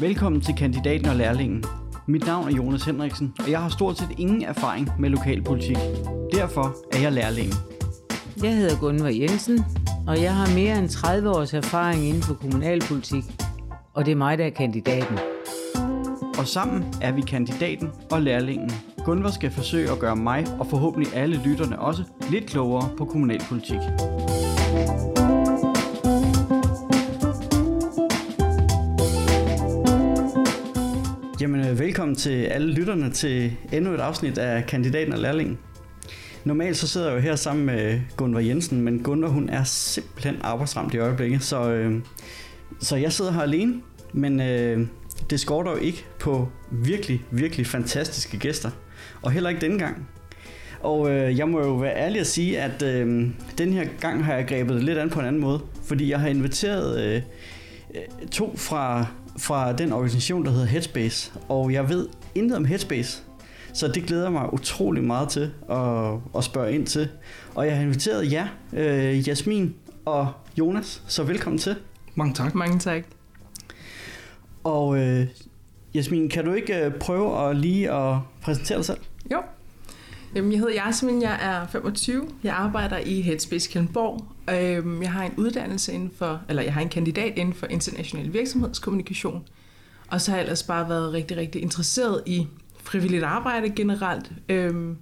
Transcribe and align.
Velkommen 0.00 0.40
til 0.40 0.54
Kandidaten 0.54 1.08
og 1.08 1.16
Lærlingen. 1.16 1.64
Mit 2.06 2.26
navn 2.26 2.48
er 2.48 2.52
Jonas 2.52 2.84
Henriksen, 2.84 3.34
og 3.38 3.50
jeg 3.50 3.62
har 3.62 3.68
stort 3.68 3.98
set 3.98 4.08
ingen 4.18 4.42
erfaring 4.42 4.88
med 4.98 5.10
lokalpolitik. 5.10 5.76
Derfor 6.32 6.76
er 6.92 6.98
jeg 6.98 7.12
lærlingen. 7.12 7.54
Jeg 8.42 8.56
hedder 8.56 8.78
Gunvar 8.80 9.08
Jensen, 9.08 9.64
og 10.06 10.22
jeg 10.22 10.34
har 10.34 10.54
mere 10.54 10.78
end 10.78 10.88
30 10.88 11.30
års 11.30 11.54
erfaring 11.54 12.04
inden 12.04 12.22
for 12.22 12.34
kommunalpolitik. 12.34 13.24
Og 13.94 14.06
det 14.06 14.12
er 14.12 14.16
mig, 14.16 14.38
der 14.38 14.44
er 14.44 14.50
kandidaten. 14.50 15.18
Og 16.38 16.46
sammen 16.46 16.84
er 17.02 17.12
vi 17.12 17.20
kandidaten 17.20 17.88
og 18.10 18.22
lærlingen. 18.22 18.70
Gunvar 19.04 19.30
skal 19.30 19.50
forsøge 19.50 19.90
at 19.90 19.98
gøre 19.98 20.16
mig 20.16 20.46
og 20.58 20.66
forhåbentlig 20.66 21.14
alle 21.14 21.40
lytterne 21.44 21.78
også 21.78 22.02
lidt 22.30 22.46
klogere 22.46 22.88
på 22.98 23.04
kommunalpolitik. 23.04 23.80
Jamen, 31.42 31.60
øh, 31.60 31.78
velkommen 31.78 32.16
til 32.16 32.44
alle 32.44 32.72
lytterne 32.72 33.10
til 33.10 33.52
endnu 33.72 33.92
et 33.94 34.00
afsnit 34.00 34.38
af 34.38 34.66
Kandidaten 34.66 35.12
og 35.12 35.18
Lærlingen. 35.18 35.58
Normalt 36.44 36.76
så 36.76 36.88
sidder 36.88 37.08
jeg 37.08 37.16
jo 37.16 37.20
her 37.20 37.36
sammen 37.36 37.66
med 37.66 38.00
Gunvar 38.16 38.40
Jensen, 38.40 38.80
men 38.80 39.02
Gunvar 39.02 39.28
hun 39.28 39.48
er 39.48 39.64
simpelthen 39.64 40.36
arbejdsramt 40.40 40.94
i 40.94 40.98
øjeblikket, 40.98 41.42
så, 41.42 41.70
øh, 41.70 42.00
så 42.80 42.96
jeg 42.96 43.12
sidder 43.12 43.32
her 43.32 43.40
alene, 43.40 43.74
men 44.12 44.40
øh, 44.40 44.86
det 45.30 45.40
skorter 45.40 45.70
jo 45.70 45.76
ikke 45.76 46.04
på 46.20 46.48
virkelig, 46.70 47.22
virkelig 47.30 47.66
fantastiske 47.66 48.38
gæster, 48.38 48.70
og 49.22 49.30
heller 49.30 49.50
ikke 49.50 49.60
denne 49.60 49.78
gang. 49.78 50.08
Og 50.80 51.10
øh, 51.10 51.38
jeg 51.38 51.48
må 51.48 51.60
jo 51.60 51.74
være 51.74 51.96
ærlig 51.96 52.20
at 52.20 52.26
sige, 52.26 52.60
at 52.60 52.82
øh, 52.82 53.28
den 53.58 53.72
her 53.72 53.86
gang 54.00 54.24
har 54.24 54.34
jeg 54.34 54.46
grebet 54.46 54.76
det 54.76 54.84
lidt 54.84 54.98
an 54.98 55.10
på 55.10 55.20
en 55.20 55.26
anden 55.26 55.40
måde, 55.40 55.60
fordi 55.84 56.10
jeg 56.10 56.20
har 56.20 56.28
inviteret 56.28 57.04
øh, 57.04 57.22
øh 57.94 58.28
to 58.30 58.54
fra, 58.56 59.06
fra 59.38 59.72
den 59.72 59.92
organisation, 59.92 60.44
der 60.44 60.50
hedder 60.50 60.66
Headspace, 60.66 61.32
og 61.48 61.72
jeg 61.72 61.88
ved 61.88 62.08
intet 62.34 62.56
om 62.56 62.64
Headspace, 62.64 63.22
så 63.72 63.88
det 63.88 64.02
glæder 64.04 64.30
mig 64.30 64.52
utrolig 64.52 65.04
meget 65.04 65.28
til 65.28 65.50
at, 65.70 66.12
at 66.36 66.44
spørge 66.44 66.72
ind 66.72 66.86
til. 66.86 67.08
Og 67.54 67.66
jeg 67.66 67.76
har 67.76 67.82
inviteret 67.82 68.32
jer, 68.32 68.46
øh, 68.72 69.28
Jasmin 69.28 69.74
og 70.04 70.32
Jonas, 70.58 71.02
så 71.06 71.22
velkommen 71.22 71.58
til. 71.58 71.76
Mange 72.14 72.34
tak. 72.34 72.54
Mange 72.54 72.78
tak. 72.78 73.04
Og 74.64 74.98
øh, 74.98 75.26
Jasmin, 75.94 76.28
kan 76.28 76.44
du 76.44 76.52
ikke 76.52 76.84
øh, 76.84 76.92
prøve 76.94 77.50
at 77.50 77.56
lige 77.56 77.92
at 77.92 78.18
præsentere 78.42 78.78
dig 78.78 78.84
selv? 78.84 78.98
Jo. 79.32 79.42
Jamen, 80.34 80.52
jeg 80.52 80.60
hedder 80.60 80.74
Jasmin, 80.74 81.22
jeg 81.22 81.38
er 81.42 81.66
25. 81.66 82.28
Jeg 82.42 82.54
arbejder 82.54 82.98
i 82.98 83.20
Headspace 83.20 83.70
Kalundborg. 83.70 84.26
Øhm, 84.54 85.02
jeg 85.02 85.12
har 85.12 85.24
en 85.24 85.34
uddannelse 85.36 85.92
inden 85.92 86.12
for, 86.18 86.40
eller 86.48 86.62
jeg 86.62 86.74
har 86.74 86.80
en 86.80 86.88
kandidat 86.88 87.32
inden 87.36 87.54
for 87.54 87.66
international 87.66 88.32
virksomhedskommunikation. 88.32 89.48
Og 90.08 90.20
så 90.20 90.30
har 90.30 90.38
jeg 90.38 90.42
ellers 90.42 90.62
bare 90.62 90.88
været 90.88 91.12
rigtig, 91.12 91.36
rigtig 91.36 91.62
interesseret 91.62 92.22
i 92.26 92.46
frivilligt 92.82 93.24
arbejde 93.24 93.70
generelt. 93.70 94.32
Øhm, 94.48 94.96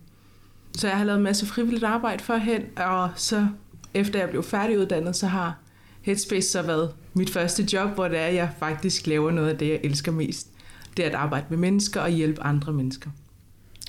så 0.77 0.89
jeg 0.89 0.97
har 0.99 1.05
lavet 1.05 1.17
en 1.19 1.25
masse 1.25 1.47
frivilligt 1.47 1.85
arbejde 1.85 2.25
førhen, 2.25 2.63
og 2.77 3.11
så 3.17 3.47
efter 3.95 4.19
jeg 4.19 4.31
blev 4.31 4.43
færdiguddannet, 4.43 5.17
så 5.17 5.27
har 5.27 5.59
Headspace 6.03 6.49
så 6.49 6.63
været 6.63 6.91
mit 7.15 7.31
første 7.31 7.69
job, 7.73 7.91
hvor 7.91 8.09
det 8.09 8.19
er, 8.19 8.27
at 8.27 8.35
jeg 8.35 8.51
faktisk 8.59 9.07
laver 9.07 9.31
noget 9.31 9.49
af 9.49 9.59
det, 9.59 9.69
jeg 9.69 9.81
elsker 9.85 10.13
mest. 10.13 10.49
Det 10.97 11.05
er 11.05 11.09
at 11.09 11.15
arbejde 11.15 11.47
med 11.49 11.59
mennesker 11.59 12.01
og 12.01 12.11
hjælpe 12.11 12.43
andre 12.43 12.73
mennesker. 12.73 13.11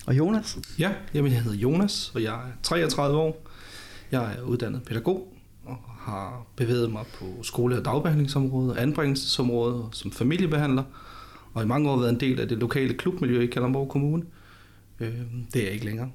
Og 0.07 0.17
Jonas? 0.17 0.59
Ja, 0.79 0.91
jamen 1.13 1.31
jeg 1.31 1.41
hedder 1.41 1.57
Jonas, 1.57 2.11
og 2.15 2.23
jeg 2.23 2.33
er 2.33 2.51
33 2.63 3.17
år. 3.17 3.47
Jeg 4.11 4.35
er 4.37 4.41
uddannet 4.41 4.83
pædagog 4.83 5.33
og 5.65 5.77
har 5.99 6.45
bevæget 6.55 6.91
mig 6.91 7.03
på 7.19 7.25
skole- 7.43 7.77
og 7.77 7.85
dagbehandlingsområdet, 7.85 8.77
anbringelsesområdet 8.77 9.85
som 9.91 10.11
familiebehandler, 10.11 10.83
og 11.53 11.63
i 11.63 11.65
mange 11.65 11.89
år 11.89 11.97
været 11.99 12.09
en 12.09 12.19
del 12.19 12.39
af 12.39 12.47
det 12.47 12.57
lokale 12.57 12.93
klubmiljø 12.93 13.41
i 13.41 13.45
Kalundborg 13.45 13.89
Kommune. 13.89 14.23
Øh, 14.99 15.13
Det 15.53 15.59
er 15.61 15.63
jeg 15.63 15.73
ikke 15.73 15.85
længere. 15.85 16.11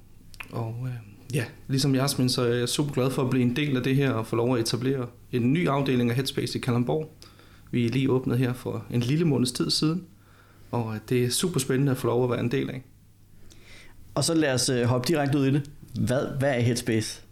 Og 0.52 0.76
øh, 0.86 0.92
ja, 1.34 1.44
ligesom 1.68 1.94
Jasmin, 1.94 2.28
så 2.28 2.42
er 2.42 2.54
jeg 2.54 2.68
super 2.68 2.92
glad 2.92 3.10
for 3.10 3.22
at 3.22 3.30
blive 3.30 3.42
en 3.42 3.56
del 3.56 3.76
af 3.76 3.82
det 3.82 3.96
her 3.96 4.10
og 4.10 4.26
få 4.26 4.36
lov 4.36 4.54
at 4.56 4.60
etablere 4.60 5.06
en 5.32 5.52
ny 5.52 5.68
afdeling 5.68 6.10
af 6.10 6.16
Headspace 6.16 6.58
i 6.58 6.60
Kalundborg. 6.60 7.16
Vi 7.70 7.86
er 7.86 7.90
lige 7.90 8.10
åbnet 8.10 8.38
her 8.38 8.52
for 8.52 8.84
en 8.90 9.00
lille 9.00 9.24
måneds 9.24 9.52
tid 9.52 9.70
siden, 9.70 10.04
og 10.70 10.94
øh, 10.94 11.00
det 11.08 11.24
er 11.24 11.30
super 11.30 11.60
spændende 11.60 11.92
at 11.92 11.98
få 11.98 12.06
lov 12.06 12.24
at 12.24 12.30
være 12.30 12.40
en 12.40 12.50
del 12.50 12.70
af. 12.70 12.82
Og 14.16 14.24
så 14.24 14.34
lad 14.34 14.54
os 14.54 14.68
øh, 14.68 14.84
hoppe 14.84 15.08
direkte 15.08 15.38
ud 15.38 15.46
i 15.46 15.50
det. 15.50 15.70
Hvad, 16.00 16.26
hvad 16.38 16.54
er 16.54 16.60
Headspace? 16.60 17.22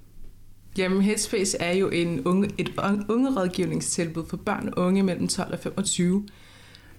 Jamen, 0.78 1.02
Headspace 1.02 1.56
er 1.60 1.72
jo 1.72 1.88
en 1.88 2.26
unge, 2.26 2.50
et 2.58 2.72
ungerådgivningstilbud 3.08 4.24
for 4.28 4.36
børn 4.36 4.68
og 4.76 4.84
unge 4.84 5.02
mellem 5.02 5.28
12 5.28 5.52
og 5.52 5.58
25. 5.58 6.26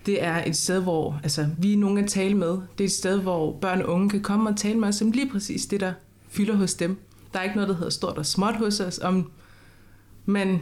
Det 0.06 0.24
er 0.24 0.44
et 0.45 0.56
sted, 0.56 0.81
hvor 0.81 1.19
altså, 1.24 1.47
vi 1.57 1.74
er 1.74 1.78
nogen 1.78 1.97
at 1.97 2.09
tale 2.09 2.34
med. 2.34 2.50
Det 2.50 2.79
er 2.79 2.85
et 2.85 2.91
sted, 2.91 3.22
hvor 3.22 3.57
børn 3.59 3.81
og 3.81 3.90
unge 3.90 4.09
kan 4.09 4.22
komme 4.22 4.50
og 4.50 4.57
tale 4.57 4.79
med 4.79 4.88
os 4.88 5.01
om 5.01 5.12
lige 5.12 5.29
præcis 5.29 5.66
det, 5.66 5.79
der 5.79 5.94
fylder 6.29 6.56
hos 6.56 6.74
dem. 6.74 6.97
Der 7.34 7.40
er 7.40 7.44
ikke 7.44 7.56
noget, 7.56 7.69
der 7.69 7.75
hedder 7.75 7.90
stort 7.90 8.18
og 8.18 8.25
småt 8.25 8.56
hos 8.56 8.79
os, 8.79 9.00
om 9.00 9.31
man 10.25 10.62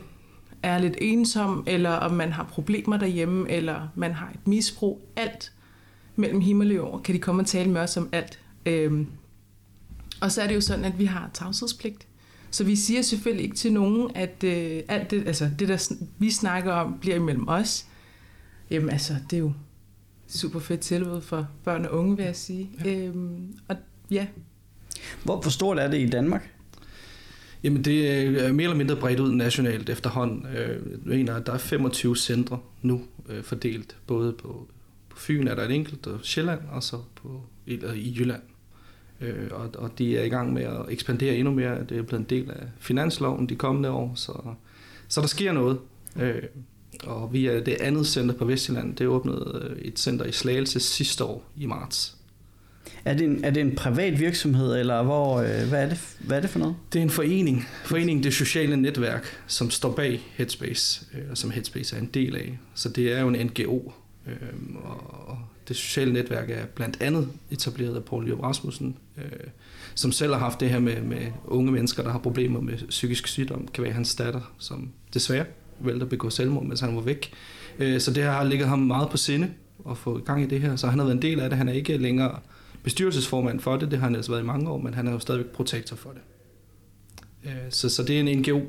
er 0.63 0.77
lidt 0.77 0.97
ensom, 1.01 1.63
eller 1.67 1.91
om 1.91 2.11
man 2.11 2.31
har 2.31 2.43
problemer 2.43 2.97
derhjemme, 2.97 3.51
eller 3.51 3.87
man 3.95 4.11
har 4.11 4.29
et 4.33 4.47
misbrug. 4.47 5.07
Alt 5.15 5.51
mellem 6.15 6.41
himmel 6.41 6.69
og 6.69 6.75
jord 6.75 7.03
kan 7.03 7.15
de 7.15 7.19
komme 7.19 7.41
og 7.41 7.47
tale 7.47 7.71
med 7.71 7.81
os 7.81 7.97
om 7.97 8.09
alt. 8.11 8.39
Øhm, 8.65 9.07
og 10.21 10.31
så 10.31 10.41
er 10.41 10.47
det 10.47 10.55
jo 10.55 10.61
sådan, 10.61 10.85
at 10.85 10.99
vi 10.99 11.05
har 11.05 11.29
tavshedspligt. 11.33 12.07
Så 12.51 12.63
vi 12.63 12.75
siger 12.75 13.01
selvfølgelig 13.01 13.43
ikke 13.43 13.55
til 13.55 13.73
nogen, 13.73 14.11
at 14.15 14.43
øh, 14.43 14.81
alt 14.87 15.11
det, 15.11 15.27
altså 15.27 15.49
det, 15.59 15.67
der 15.67 15.93
vi 16.19 16.31
snakker 16.31 16.71
om, 16.73 16.97
bliver 17.01 17.15
imellem 17.15 17.47
os. 17.47 17.85
Jamen 18.69 18.89
altså, 18.89 19.15
det 19.29 19.35
er 19.35 19.39
jo 19.39 19.53
super 20.27 20.59
fedt 20.59 20.79
tilbud 20.81 21.21
for 21.21 21.47
børn 21.63 21.85
og 21.85 21.91
unge, 21.99 22.17
vil 22.17 22.25
jeg 22.25 22.35
sige. 22.35 22.69
Ja. 22.85 22.95
Øhm, 22.95 23.55
og 23.67 23.75
ja, 24.11 24.27
Hvor, 25.23 25.41
hvor 25.41 25.49
stort 25.49 25.79
er 25.79 25.87
det 25.87 25.99
i 25.99 26.09
Danmark? 26.09 26.49
Jamen 27.63 27.83
det 27.83 28.09
er 28.11 28.53
mere 28.53 28.63
eller 28.63 28.77
mindre 28.77 28.95
bredt 28.95 29.19
ud 29.19 29.31
nationalt 29.31 29.89
efterhånden. 29.89 30.45
Øh, 30.45 30.91
Jeg 30.91 30.99
mener, 31.03 31.35
at 31.35 31.45
der 31.45 31.53
er 31.53 31.57
25 31.57 32.17
centre 32.17 32.59
nu 32.81 33.01
øh, 33.29 33.43
fordelt. 33.43 33.97
Både 34.07 34.33
på, 34.33 34.67
på 35.09 35.17
Fyn 35.19 35.47
er 35.47 35.55
der 35.55 35.63
et 35.63 35.71
enkelt, 35.71 36.07
og 36.07 36.19
Sjælland, 36.23 36.59
og 36.71 36.83
så 36.83 36.97
på, 37.15 37.41
eller 37.67 37.93
i 37.93 38.15
Jylland. 38.19 38.41
Øh, 39.21 39.47
Og, 39.51 39.69
og 39.77 39.91
de 39.97 40.17
er 40.17 40.23
i 40.23 40.29
gang 40.29 40.53
med 40.53 40.63
at 40.63 40.85
ekspandere 40.89 41.35
endnu 41.35 41.53
mere. 41.53 41.83
Det 41.89 41.97
er 41.97 42.01
blevet 42.01 42.21
en 42.21 42.29
del 42.29 42.51
af 42.51 42.63
finansloven 42.79 43.49
de 43.49 43.55
kommende 43.55 43.89
år, 43.89 44.11
så, 44.15 44.33
så 45.07 45.21
der 45.21 45.27
sker 45.27 45.51
noget. 45.51 45.79
Øh, 46.19 46.41
Og 47.03 47.33
vi 47.33 47.47
er 47.47 47.63
det 47.63 47.77
andet 47.81 48.07
center 48.07 48.35
på 48.35 48.45
Vestjylland. 48.45 48.95
Det 48.95 49.07
åbnede 49.07 49.69
øh, 49.69 49.81
et 49.81 49.99
center 49.99 50.25
i 50.25 50.31
Slagelse 50.31 50.79
sidste 50.79 51.23
år 51.23 51.49
i 51.57 51.65
marts. 51.65 52.15
Er 53.05 53.13
det 53.13 53.25
en, 53.25 53.43
er 53.43 53.49
det 53.51 53.61
en 53.61 53.75
privat 53.75 54.19
virksomhed, 54.19 54.75
eller 54.79 55.03
hvor, 55.03 55.37
øh, 55.39 55.67
hvad, 55.69 55.83
er 55.83 55.89
det, 55.89 56.15
hvad 56.19 56.37
er 56.37 56.41
det 56.41 56.49
for 56.49 56.59
noget? 56.59 56.75
Det 56.93 56.99
er 56.99 57.03
en 57.03 57.09
forening. 57.09 57.65
Foreningen 57.85 58.23
Det 58.23 58.33
Sociale 58.33 58.77
Netværk, 58.77 59.25
som 59.47 59.69
står 59.69 59.91
bag 59.91 60.21
Headspace, 60.35 61.05
øh, 61.13 61.21
og 61.31 61.37
som 61.37 61.51
Headspace 61.51 61.95
er 61.95 61.99
en 61.99 62.09
del 62.13 62.35
af. 62.35 62.59
Så 62.75 62.89
det 62.89 63.13
er 63.13 63.21
jo 63.21 63.27
en 63.27 63.45
NGO, 63.47 63.91
øh, 64.27 64.75
og 65.27 65.37
det 65.67 65.75
sociale 65.75 66.13
netværk 66.13 66.49
er 66.49 66.65
blandt 66.65 66.97
andet 67.01 67.29
etableret 67.51 67.95
af 67.95 68.03
Poul 68.03 68.27
Jørg 68.27 68.43
Rasmussen, 68.43 68.97
øh, 69.17 69.23
som 69.95 70.11
selv 70.11 70.33
har 70.33 70.39
haft 70.39 70.59
det 70.59 70.69
her 70.69 70.79
med, 70.79 71.01
med 71.01 71.31
unge 71.45 71.71
mennesker, 71.71 72.03
der 72.03 72.11
har 72.11 72.19
problemer 72.19 72.61
med 72.61 72.87
psykisk 72.89 73.27
sygdom. 73.27 73.67
kan 73.67 73.83
være 73.83 73.93
hans 73.93 74.15
datter, 74.15 74.53
som 74.59 74.89
desværre 75.13 75.45
valgte 75.79 76.03
at 76.03 76.09
begå 76.09 76.29
selvmord, 76.29 76.65
mens 76.65 76.79
han 76.79 76.95
var 76.95 77.01
væk. 77.01 77.33
Øh, 77.79 77.99
så 77.99 78.13
det 78.13 78.23
her 78.23 78.31
har 78.31 78.43
ligget 78.43 78.67
ham 78.67 78.79
meget 78.79 79.09
på 79.09 79.17
sinde 79.17 79.51
at 79.89 79.97
få 79.97 80.19
gang 80.19 80.43
i 80.43 80.45
det 80.45 80.61
her, 80.61 80.75
så 80.75 80.87
han 80.87 80.99
har 80.99 81.05
været 81.05 81.15
en 81.15 81.21
del 81.21 81.39
af 81.39 81.49
det. 81.49 81.57
Han 81.57 81.69
er 81.69 81.73
ikke 81.73 81.97
længere 81.97 82.39
bestyrelsesformand 82.83 83.59
for 83.59 83.77
det, 83.77 83.91
det 83.91 83.99
har 83.99 84.07
han 84.07 84.15
altså 84.15 84.31
været 84.31 84.43
i 84.43 84.45
mange 84.45 84.69
år, 84.69 84.77
men 84.77 84.93
han 84.93 85.07
er 85.07 85.11
jo 85.11 85.19
stadigvæk 85.19 85.51
protektor 85.51 85.95
for 85.95 86.09
det. 86.09 86.21
Øh, 87.45 87.51
Så, 87.69 87.89
så 87.89 88.03
det 88.03 88.15
er 88.15 88.19
en 88.19 88.39
NGO, 88.39 88.61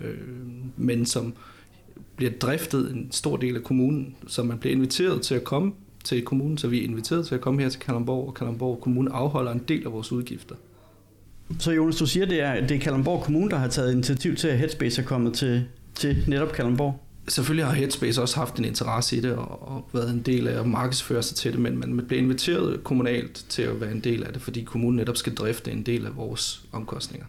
øh, 0.00 0.18
men 0.76 1.06
som 1.06 1.34
bliver 2.16 2.32
driftet 2.32 2.94
en 2.94 3.08
stor 3.10 3.36
del 3.36 3.56
af 3.56 3.62
kommunen, 3.62 4.14
så 4.26 4.42
man 4.42 4.58
bliver 4.58 4.74
inviteret 4.74 5.22
til 5.22 5.34
at 5.34 5.44
komme 5.44 5.72
til 6.04 6.22
kommunen, 6.22 6.58
så 6.58 6.68
vi 6.68 6.80
er 6.80 6.84
inviteret 6.84 7.26
til 7.26 7.34
at 7.34 7.40
komme 7.40 7.62
her 7.62 7.68
til 7.68 7.80
Kalundborg, 7.80 8.26
og 8.28 8.34
Kalundborg 8.34 8.80
Kommune 8.80 9.12
afholder 9.12 9.52
en 9.52 9.62
del 9.68 9.86
af 9.86 9.92
vores 9.92 10.12
udgifter. 10.12 10.54
Så 11.58 11.72
Jonas, 11.72 11.96
du 11.96 12.06
siger, 12.06 12.26
det 12.26 12.40
er, 12.40 12.66
det 12.66 12.76
er 12.76 12.80
Kalundborg 12.80 13.22
Kommune, 13.22 13.50
der 13.50 13.56
har 13.56 13.68
taget 13.68 13.92
initiativ 13.92 14.36
til, 14.36 14.48
at 14.48 14.58
Headspace 14.58 15.02
er 15.02 15.06
kommet 15.06 15.34
til, 15.34 15.64
til 15.94 16.24
netop 16.26 16.52
Kalundborg. 16.52 17.00
Selvfølgelig 17.28 17.66
har 17.66 17.74
Headspace 17.74 18.22
også 18.22 18.36
haft 18.36 18.56
en 18.56 18.64
interesse 18.64 19.16
i 19.16 19.20
det 19.20 19.32
og, 19.32 19.68
og 19.68 19.88
været 19.92 20.10
en 20.10 20.22
del 20.22 20.48
af 20.48 20.60
at 20.60 20.66
markedsføre 20.66 21.22
sig 21.22 21.36
til 21.36 21.52
det, 21.52 21.60
men 21.60 21.78
man 21.78 22.04
bliver 22.06 22.22
inviteret 22.22 22.84
kommunalt 22.84 23.46
til 23.48 23.62
at 23.62 23.80
være 23.80 23.92
en 23.92 24.00
del 24.00 24.24
af 24.24 24.32
det, 24.32 24.42
fordi 24.42 24.62
kommunen 24.62 24.96
netop 24.96 25.16
skal 25.16 25.34
drifte 25.34 25.72
en 25.72 25.82
del 25.82 26.06
af 26.06 26.16
vores 26.16 26.64
omkostninger. 26.72 27.26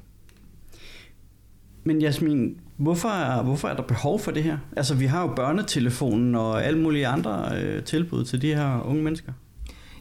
Men 1.87 2.01
Jasmin, 2.01 2.57
hvorfor 2.77 3.09
er, 3.09 3.43
hvorfor 3.43 3.67
er 3.67 3.75
der 3.75 3.83
behov 3.83 4.19
for 4.19 4.31
det 4.31 4.43
her? 4.43 4.57
Altså, 4.77 4.95
vi 4.95 5.05
har 5.05 5.21
jo 5.21 5.33
børnetelefonen 5.35 6.35
og 6.35 6.65
alle 6.65 6.79
mulige 6.79 7.07
andre 7.07 7.61
øh, 7.61 7.83
tilbud 7.83 8.25
til 8.25 8.41
de 8.41 8.55
her 8.55 8.81
unge 8.85 9.03
mennesker. 9.03 9.31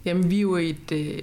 Jamen, 0.05 0.31
vi 0.31 0.37
er 0.37 0.41
jo 0.41 0.57
et... 0.57 0.93
Øh, 0.93 1.23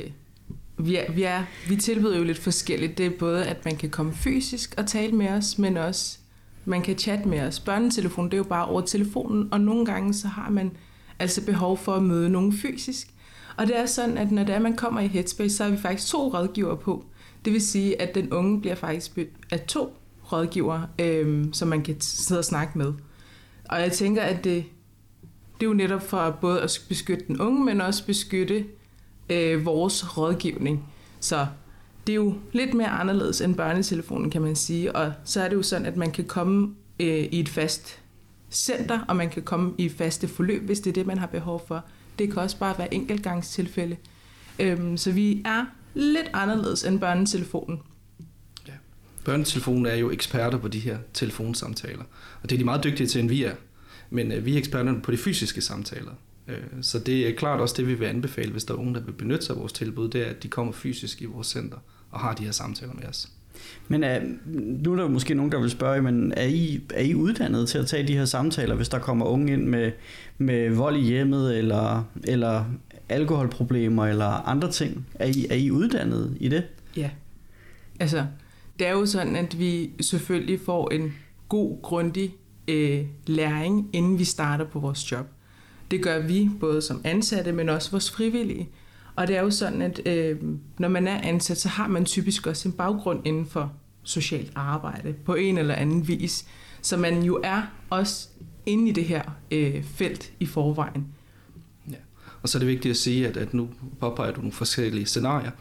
vi, 0.77 0.95
er, 0.95 1.11
vi, 1.11 1.23
er, 1.23 1.43
vi 1.69 1.75
tilbyder 1.75 2.17
jo 2.17 2.23
lidt 2.23 2.37
forskelligt. 2.37 2.97
Det 2.97 3.05
er 3.05 3.11
både, 3.19 3.45
at 3.45 3.65
man 3.65 3.75
kan 3.75 3.89
komme 3.89 4.13
fysisk 4.13 4.73
og 4.77 4.87
tale 4.87 5.11
med 5.11 5.29
os, 5.29 5.57
men 5.57 5.77
også, 5.77 6.17
man 6.65 6.81
kan 6.81 6.97
chatte 6.97 7.27
med 7.27 7.39
os. 7.41 7.59
Børnetelefon, 7.59 8.25
det 8.25 8.33
er 8.33 8.37
jo 8.37 8.43
bare 8.43 8.65
over 8.65 8.81
telefonen, 8.81 9.53
og 9.53 9.61
nogle 9.61 9.85
gange 9.85 10.13
så 10.13 10.27
har 10.27 10.49
man 10.49 10.71
altså 11.19 11.45
behov 11.45 11.77
for 11.77 11.93
at 11.93 12.03
møde 12.03 12.29
nogen 12.29 12.53
fysisk. 12.53 13.07
Og 13.57 13.67
det 13.67 13.79
er 13.79 13.85
sådan, 13.85 14.17
at 14.17 14.31
når 14.31 14.43
det 14.43 14.55
er, 14.55 14.59
man 14.59 14.75
kommer 14.75 15.01
i 15.01 15.07
Headspace, 15.07 15.55
så 15.55 15.63
er 15.63 15.69
vi 15.69 15.77
faktisk 15.77 16.11
to 16.11 16.33
rådgiver 16.33 16.75
på. 16.75 17.05
Det 17.45 17.53
vil 17.53 17.61
sige, 17.61 18.01
at 18.01 18.15
den 18.15 18.33
unge 18.33 18.61
bliver 18.61 18.75
faktisk 18.75 19.19
af 19.51 19.59
to 19.59 19.97
rådgiver, 20.33 20.81
øh, 20.99 21.45
som 21.51 21.67
man 21.67 21.83
kan 21.83 22.01
sidde 22.01 22.39
og 22.39 22.45
snakke 22.45 22.77
med. 22.77 22.93
Og 23.69 23.81
jeg 23.81 23.91
tænker, 23.91 24.21
at 24.21 24.43
det, 24.43 24.65
det 25.53 25.65
er 25.65 25.67
jo 25.67 25.73
netop 25.73 26.01
for 26.01 26.37
både 26.41 26.61
at 26.61 26.81
beskytte 26.89 27.25
den 27.27 27.41
unge, 27.41 27.65
men 27.65 27.81
også 27.81 28.05
beskytte 28.05 28.65
øh, 29.29 29.65
vores 29.65 30.17
rådgivning. 30.17 30.85
Så 31.19 31.47
det 32.07 32.13
er 32.13 32.17
jo 32.17 32.33
lidt 32.51 32.73
mere 32.73 32.87
anderledes 32.89 33.41
end 33.41 33.55
børnetelefonen, 33.55 34.29
kan 34.29 34.41
man 34.41 34.55
sige. 34.55 34.95
Og 34.95 35.13
så 35.23 35.41
er 35.41 35.49
det 35.49 35.55
jo 35.55 35.63
sådan, 35.63 35.85
at 35.85 35.97
man 35.97 36.11
kan 36.11 36.25
komme 36.25 36.75
øh, 36.99 37.07
i 37.07 37.39
et 37.39 37.49
fast 37.49 37.99
center, 38.51 38.99
og 39.07 39.15
man 39.15 39.29
kan 39.29 39.43
komme 39.43 39.73
i 39.77 39.89
faste 39.89 40.27
forløb, 40.27 40.63
hvis 40.63 40.79
det 40.79 40.89
er 40.89 40.93
det, 40.93 41.07
man 41.07 41.17
har 41.17 41.27
behov 41.27 41.67
for. 41.67 41.83
Det 42.19 42.31
kan 42.31 42.41
også 42.41 42.57
bare 42.57 42.77
være 42.77 42.93
enkeltgangstilfælde. 42.93 43.97
Øhm, 44.59 44.97
så 44.97 45.11
vi 45.11 45.41
er 45.45 45.65
lidt 45.93 46.29
anderledes 46.33 46.83
end 46.83 46.99
børnetelefonen. 46.99 47.79
Børnetelefonen 49.25 49.85
er 49.85 49.95
jo 49.95 50.11
eksperter 50.11 50.57
på 50.57 50.67
de 50.67 50.79
her 50.79 50.97
telefonsamtaler, 51.13 52.03
og 52.41 52.49
det 52.49 52.55
er 52.55 52.57
de 52.57 52.65
meget 52.65 52.83
dygtige 52.83 53.07
til, 53.07 53.21
end 53.21 53.29
vi 53.29 53.43
er. 53.43 53.55
Men 54.09 54.31
øh, 54.31 54.45
vi 54.45 54.53
er 54.53 54.57
eksperterne 54.57 55.01
på 55.01 55.11
de 55.11 55.17
fysiske 55.17 55.61
samtaler. 55.61 56.11
Øh, 56.47 56.57
så 56.81 56.99
det 56.99 57.27
er 57.27 57.35
klart 57.35 57.59
også 57.59 57.75
det, 57.77 57.87
vi 57.87 57.93
vil 57.93 58.05
anbefale, 58.05 58.51
hvis 58.51 58.63
der 58.63 58.73
er 58.73 58.77
unge, 58.77 58.93
der 58.93 59.01
vil 59.01 59.11
benytte 59.11 59.45
sig 59.45 59.53
af 59.53 59.59
vores 59.59 59.73
tilbud, 59.73 60.09
det 60.09 60.21
er, 60.21 60.29
at 60.29 60.43
de 60.43 60.47
kommer 60.47 60.73
fysisk 60.73 61.21
i 61.21 61.25
vores 61.25 61.47
center 61.47 61.77
og 62.11 62.19
har 62.19 62.33
de 62.33 62.43
her 62.43 62.51
samtaler 62.51 62.93
med 62.93 63.05
os. 63.05 63.29
Men 63.87 64.03
er, 64.03 64.21
nu 64.45 64.91
er 64.91 64.95
der 64.95 65.07
måske 65.07 65.33
nogen, 65.33 65.51
der 65.51 65.59
vil 65.61 65.69
spørge, 65.69 66.01
men 66.01 66.33
er 66.37 66.45
I, 66.45 66.81
er 66.93 67.01
I 67.01 67.15
uddannet 67.15 67.69
til 67.69 67.77
at 67.77 67.87
tage 67.87 68.07
de 68.07 68.17
her 68.17 68.25
samtaler, 68.25 68.75
hvis 68.75 68.89
der 68.89 68.99
kommer 68.99 69.25
unge 69.25 69.53
ind 69.53 69.67
med, 69.67 69.91
med 70.37 70.69
vold 70.69 70.95
i 70.95 71.01
hjemmet, 71.01 71.57
eller, 71.57 72.03
eller 72.23 72.65
alkoholproblemer, 73.09 74.05
eller 74.05 74.25
andre 74.25 74.71
ting? 74.71 75.07
Er 75.15 75.25
I, 75.25 75.47
er 75.49 75.55
I 75.55 75.71
uddannet 75.71 76.37
i 76.39 76.49
det? 76.49 76.63
Ja. 76.97 77.09
Altså, 77.99 78.25
det 78.79 78.87
er 78.87 78.91
jo 78.91 79.05
sådan, 79.05 79.35
at 79.35 79.59
vi 79.59 79.91
selvfølgelig 80.01 80.59
får 80.59 80.89
en 80.89 81.13
god, 81.49 81.81
grundig 81.81 82.35
øh, 82.67 83.05
læring, 83.27 83.89
inden 83.93 84.19
vi 84.19 84.23
starter 84.23 84.65
på 84.65 84.79
vores 84.79 85.11
job. 85.11 85.25
Det 85.91 86.03
gør 86.03 86.19
vi 86.19 86.49
både 86.59 86.81
som 86.81 87.01
ansatte, 87.03 87.51
men 87.51 87.69
også 87.69 87.91
vores 87.91 88.11
frivillige. 88.11 88.69
Og 89.15 89.27
det 89.27 89.37
er 89.37 89.41
jo 89.41 89.51
sådan, 89.51 89.81
at 89.81 90.07
øh, 90.07 90.37
når 90.77 90.87
man 90.87 91.07
er 91.07 91.21
ansat, 91.21 91.57
så 91.57 91.69
har 91.69 91.87
man 91.87 92.05
typisk 92.05 92.47
også 92.47 92.69
en 92.69 92.73
baggrund 92.73 93.27
inden 93.27 93.45
for 93.45 93.73
socialt 94.03 94.51
arbejde 94.55 95.13
på 95.13 95.35
en 95.35 95.57
eller 95.57 95.75
anden 95.75 96.07
vis. 96.07 96.45
Så 96.81 96.97
man 96.97 97.23
jo 97.23 97.41
er 97.43 97.61
også 97.89 98.27
inde 98.65 98.89
i 98.89 98.91
det 98.91 99.05
her 99.05 99.21
øh, 99.51 99.83
felt 99.83 100.33
i 100.39 100.45
forvejen. 100.45 101.07
Ja. 101.89 101.95
Og 102.41 102.49
så 102.49 102.57
er 102.57 102.59
det 102.59 102.67
vigtigt 102.67 102.89
at 102.89 102.97
sige, 102.97 103.27
at, 103.27 103.37
at 103.37 103.53
nu 103.53 103.69
påpeger 103.99 104.31
du 104.31 104.37
nogle 104.37 104.51
forskellige 104.51 105.05
scenarier. 105.05 105.51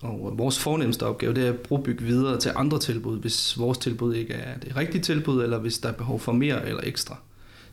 Og 0.00 0.28
øh, 0.32 0.38
vores 0.38 0.58
fornemmeste 0.58 1.06
opgave 1.06 1.34
det 1.34 1.44
er 1.44 1.52
at 1.52 1.60
brobygge 1.60 2.04
videre 2.04 2.40
til 2.40 2.52
andre 2.56 2.78
tilbud, 2.78 3.18
hvis 3.18 3.58
vores 3.58 3.78
tilbud 3.78 4.14
ikke 4.14 4.34
er 4.34 4.58
det 4.58 4.76
rigtige 4.76 5.02
tilbud, 5.02 5.42
eller 5.42 5.58
hvis 5.58 5.78
der 5.78 5.88
er 5.88 5.92
behov 5.92 6.20
for 6.20 6.32
mere 6.32 6.68
eller 6.68 6.80
ekstra. 6.84 7.16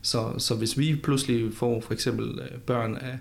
Så, 0.02 0.32
så 0.38 0.54
hvis 0.54 0.78
vi 0.78 0.96
pludselig 1.02 1.54
får 1.54 1.80
for 1.80 1.92
eksempel 1.92 2.38
øh, 2.38 2.58
børn 2.58 2.94
af, 2.94 3.18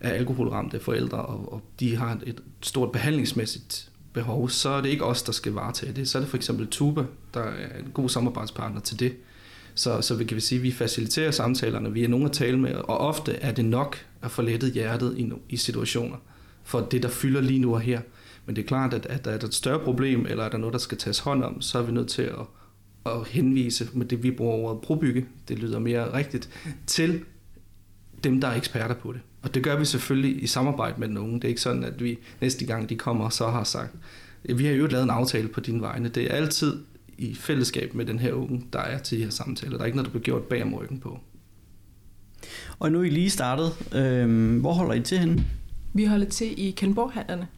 af 0.00 0.14
alkoholramte 0.14 0.80
forældre, 0.80 1.18
og, 1.18 1.52
og 1.52 1.62
de 1.80 1.96
har 1.96 2.18
et 2.26 2.42
stort 2.60 2.92
behandlingsmæssigt 2.92 3.88
behov, 4.12 4.48
så 4.48 4.68
er 4.68 4.80
det 4.80 4.88
ikke 4.88 5.04
os, 5.04 5.22
der 5.22 5.32
skal 5.32 5.52
varetage 5.52 5.92
det. 5.92 6.08
Så 6.08 6.18
er 6.18 6.22
det 6.22 6.30
for 6.30 6.36
eksempel 6.36 6.66
Tuba, 6.66 7.04
der 7.34 7.40
er 7.40 7.78
en 7.78 7.90
god 7.94 8.08
samarbejdspartner 8.08 8.80
til 8.80 9.00
det. 9.00 9.16
Så, 9.74 10.00
så 10.00 10.14
vi 10.14 10.24
kan 10.24 10.34
vi 10.34 10.40
sige, 10.40 10.58
at 10.58 10.62
vi 10.62 10.72
faciliterer 10.72 11.30
samtalerne, 11.30 11.92
vi 11.92 12.04
er 12.04 12.08
nogen 12.08 12.26
at 12.26 12.32
tale 12.32 12.58
med, 12.58 12.74
og 12.74 12.98
ofte 12.98 13.32
er 13.32 13.52
det 13.52 13.64
nok 13.64 13.96
at 14.22 14.30
få 14.30 14.42
lettet 14.42 14.72
hjertet 14.72 15.18
i, 15.18 15.32
i 15.48 15.56
situationer, 15.56 16.16
for 16.64 16.80
det, 16.80 17.02
der 17.02 17.08
fylder 17.08 17.40
lige 17.40 17.58
nu 17.58 17.74
og 17.74 17.80
her. 17.80 18.00
Men 18.46 18.56
det 18.56 18.62
er 18.62 18.66
klart, 18.66 18.94
at, 18.94 19.06
at 19.06 19.24
der 19.24 19.30
er 19.30 19.38
et 19.38 19.54
større 19.54 19.78
problem, 19.78 20.26
eller 20.26 20.44
er 20.44 20.48
der 20.48 20.58
noget, 20.58 20.72
der 20.72 20.78
skal 20.78 20.98
tages 20.98 21.18
hånd 21.18 21.44
om, 21.44 21.60
så 21.60 21.78
er 21.78 21.82
vi 21.82 21.92
nødt 21.92 22.08
til 22.08 22.22
at, 22.22 22.46
at 23.06 23.26
henvise 23.28 23.88
med 23.92 24.06
det, 24.06 24.22
vi 24.22 24.30
bruger 24.30 24.54
ordet 24.54 24.80
probygge, 24.80 25.26
det 25.48 25.58
lyder 25.58 25.78
mere 25.78 26.12
rigtigt, 26.12 26.50
til 26.86 27.20
dem, 28.24 28.40
der 28.40 28.48
er 28.48 28.56
eksperter 28.56 28.94
på 28.94 29.12
det. 29.12 29.20
Og 29.42 29.54
det 29.54 29.62
gør 29.62 29.76
vi 29.76 29.84
selvfølgelig 29.84 30.42
i 30.42 30.46
samarbejde 30.46 31.00
med 31.00 31.08
den 31.08 31.18
unge. 31.18 31.34
Det 31.34 31.44
er 31.44 31.48
ikke 31.48 31.60
sådan, 31.60 31.84
at 31.84 32.04
vi 32.04 32.18
næste 32.40 32.66
gang, 32.66 32.88
de 32.88 32.96
kommer, 32.96 33.28
så 33.28 33.50
har 33.50 33.64
sagt, 33.64 33.96
vi 34.42 34.64
har 34.64 34.72
jo 34.72 34.86
lavet 34.86 35.04
en 35.04 35.10
aftale 35.10 35.48
på 35.48 35.60
din 35.60 35.80
vegne. 35.80 36.08
Det 36.08 36.30
er 36.30 36.34
altid 36.34 36.82
i 37.18 37.34
fællesskab 37.34 37.94
med 37.94 38.04
den 38.04 38.18
her 38.18 38.32
unge, 38.32 38.64
der 38.72 38.78
er 38.78 38.98
til 38.98 39.18
de 39.18 39.24
her 39.24 39.30
samtaler. 39.30 39.72
Der 39.72 39.80
er 39.80 39.84
ikke 39.84 39.96
noget, 39.96 40.06
der 40.06 40.10
bliver 40.10 40.24
gjort 40.24 40.42
bag 40.42 40.62
om 40.62 40.74
ryggen 40.74 41.00
på. 41.00 41.18
Og 42.78 42.92
nu 42.92 43.00
er 43.00 43.04
I 43.04 43.10
lige 43.10 43.30
startet. 43.30 43.94
Øhm, 43.94 44.58
hvor 44.58 44.72
holder 44.72 44.94
I 44.94 45.00
til 45.00 45.18
henne? 45.18 45.44
Vi 45.92 46.04
holder 46.04 46.26
til 46.26 46.66
i 46.66 46.70
Kalmborghallerne 46.70 47.48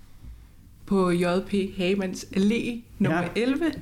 på 0.87 1.11
JP 1.11 1.77
Hagemanns 1.77 2.27
Allé 2.37 2.81
nummer 2.99 3.23
ja. 3.23 3.43
11. 3.43 3.65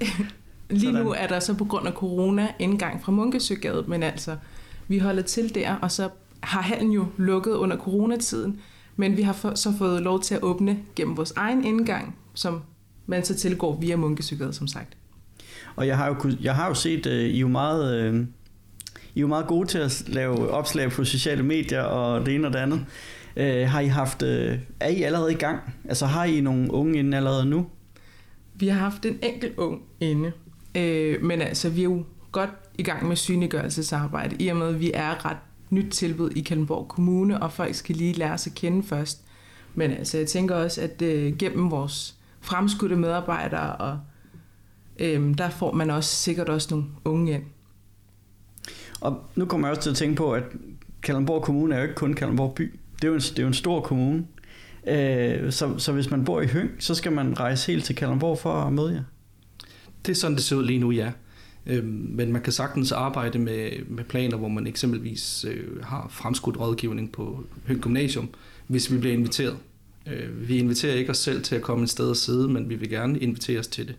Lige 0.71 0.81
Sådan. 0.81 1.05
nu 1.05 1.11
er 1.13 1.27
der 1.27 1.41
så 1.41 1.55
på 1.55 1.65
grund 1.65 1.87
af 1.87 1.93
corona 1.93 2.49
indgang 2.59 3.03
fra 3.03 3.13
Munkesøgade, 3.13 3.85
men 3.89 4.03
altså, 4.03 4.37
vi 4.89 4.99
holder 4.99 5.23
til 5.23 5.55
der, 5.55 5.75
og 5.75 5.91
så 5.91 6.09
har 6.41 6.63
hallen 6.63 6.93
jo 6.93 7.07
lukket 7.17 7.53
under 7.53 7.77
coronatiden, 7.77 8.61
men 8.97 9.17
vi 9.17 9.23
har 9.23 9.55
så 9.55 9.73
fået 9.79 10.03
lov 10.03 10.21
til 10.21 10.35
at 10.35 10.43
åbne 10.43 10.79
gennem 10.97 11.17
vores 11.17 11.33
egen 11.37 11.65
indgang, 11.65 12.17
som 12.35 12.63
man 13.07 13.25
så 13.25 13.35
tilgår 13.35 13.77
via 13.81 13.97
Munkesøgade, 13.97 14.53
som 14.53 14.67
sagt. 14.67 14.97
Og 15.77 15.87
jeg 15.87 15.97
har 15.97 16.09
jo, 16.09 16.33
jeg 16.41 16.55
har 16.55 16.69
jo 16.69 16.75
set, 16.75 17.07
uh, 17.07 17.13
I 17.13 17.37
er 17.37 17.41
jo 17.41 17.49
meget... 17.49 18.13
Uh, 18.13 18.21
I 19.15 19.19
er 19.19 19.21
jo 19.21 19.27
meget 19.27 19.47
gode 19.47 19.69
til 19.69 19.79
at 19.79 20.05
lave 20.07 20.51
opslag 20.51 20.91
på 20.91 21.05
sociale 21.05 21.43
medier 21.43 21.83
og 21.83 22.27
det 22.27 22.35
ene 22.35 22.47
og 22.47 22.53
det 22.53 22.59
andet. 22.59 22.85
Uh, 23.37 23.43
har 23.43 23.81
I 23.81 23.87
haft, 23.87 24.23
uh, 24.23 24.29
er 24.81 24.89
I 24.89 25.03
allerede 25.03 25.33
i 25.33 25.37
gang? 25.37 25.61
Altså 25.89 26.07
har 26.07 26.25
I 26.25 26.41
nogle 26.41 26.73
unge 26.73 26.99
inde 26.99 27.17
allerede 27.17 27.47
nu? 27.47 27.67
Vi 28.55 28.69
har 28.69 28.79
haft 28.79 29.07
en 29.07 29.19
enkelt 29.23 29.59
ung 29.59 29.83
inde, 30.01 30.33
uh, 30.79 31.25
men 31.25 31.43
altså 31.43 31.69
vi 31.69 31.81
er 31.81 31.85
jo 31.85 32.05
godt 32.33 32.51
i 32.79 32.83
gang 32.83 33.09
med 33.09 33.17
synliggørelsesarbejde, 33.17 34.37
i 34.39 34.49
og 34.49 34.57
med 34.57 34.69
at 34.69 34.81
vi 34.81 34.91
er 34.95 35.27
ret 35.27 35.37
nyt 35.71 35.91
tilbud 35.91 36.31
i 36.31 36.41
Kalundborg 36.41 36.89
Kommune, 36.89 37.43
og 37.43 37.53
folk 37.53 37.75
skal 37.75 37.97
lige 37.97 38.13
lære 38.13 38.39
sig 38.39 38.51
at 38.51 38.55
kende 38.55 38.83
først. 38.83 39.25
Men 39.75 39.91
altså, 39.91 40.19
jeg 40.19 40.27
tænker 40.27 40.55
også, 40.55 40.81
at 40.81 41.03
uh, 41.03 41.37
gennem 41.39 41.71
vores 41.71 42.17
fremskudte 42.41 42.97
medarbejdere, 42.97 43.77
og 43.77 43.99
uh, 45.01 45.35
der 45.39 45.51
får 45.51 45.73
man 45.73 45.91
også 45.91 46.17
sikkert 46.17 46.49
også 46.49 46.69
nogle 46.71 46.87
unge 47.05 47.33
ind. 47.33 47.43
Og 49.01 49.21
nu 49.37 49.45
kommer 49.45 49.69
jeg 49.69 49.77
også 49.77 49.83
til 49.83 49.91
at 49.91 49.97
tænke 49.97 50.17
på, 50.17 50.33
at 50.35 50.43
Kalundborg 51.03 51.43
Kommune 51.43 51.75
er 51.75 51.79
jo 51.79 51.83
ikke 51.83 51.95
kun 51.95 52.15
Kalundborg 52.15 52.55
by. 52.55 52.79
Det 53.03 53.09
er 53.09 53.11
jo 53.11 53.15
en, 53.15 53.21
det 53.21 53.39
er 53.39 53.43
jo 53.43 53.49
en 53.49 53.55
stor 53.55 53.81
kommune. 53.81 54.27
Øh, 54.87 55.53
så, 55.53 55.79
så 55.79 55.93
hvis 55.93 56.11
man 56.11 56.25
bor 56.25 56.41
i 56.41 56.47
Høng, 56.47 56.71
så 56.79 56.95
skal 56.95 57.13
man 57.13 57.41
rejse 57.41 57.73
helt 57.73 57.85
til 57.85 57.97
Kalundborg 57.97 58.39
for 58.39 58.53
at 58.53 58.73
møde 58.73 58.93
jer? 58.93 59.03
Det 60.07 60.13
er 60.13 60.17
sådan, 60.17 60.37
det 60.37 60.45
ser 60.45 60.57
ud 60.57 60.65
lige 60.65 60.79
nu, 60.79 60.91
ja. 60.91 61.13
Øh, 61.67 61.85
men 61.85 62.33
man 62.33 62.43
kan 62.43 62.53
sagtens 62.53 62.93
arbejde 62.93 63.39
med, 63.39 63.71
med 63.89 64.05
planer, 64.05 64.37
hvor 64.37 64.49
man 64.49 64.67
eksempelvis 64.67 65.45
øh, 65.49 65.83
har 65.83 66.09
fremskudt 66.11 66.61
rådgivning 66.61 67.13
på 67.13 67.45
Høng 67.67 67.81
Gymnasium, 67.81 68.29
hvis 68.67 68.93
vi 68.93 68.99
bliver 68.99 69.15
inviteret. 69.15 69.57
Øh, 70.07 70.49
vi 70.49 70.59
inviterer 70.59 70.95
ikke 70.95 71.11
os 71.11 71.19
selv 71.19 71.43
til 71.43 71.55
at 71.55 71.63
komme 71.63 71.85
et 71.85 71.91
sted 71.91 72.11
og 72.11 72.17
sidde, 72.17 72.49
men 72.49 72.69
vi 72.69 72.75
vil 72.75 72.91
gerne 72.91 73.19
inviteres 73.19 73.67
til 73.67 73.89
det. 73.89 73.97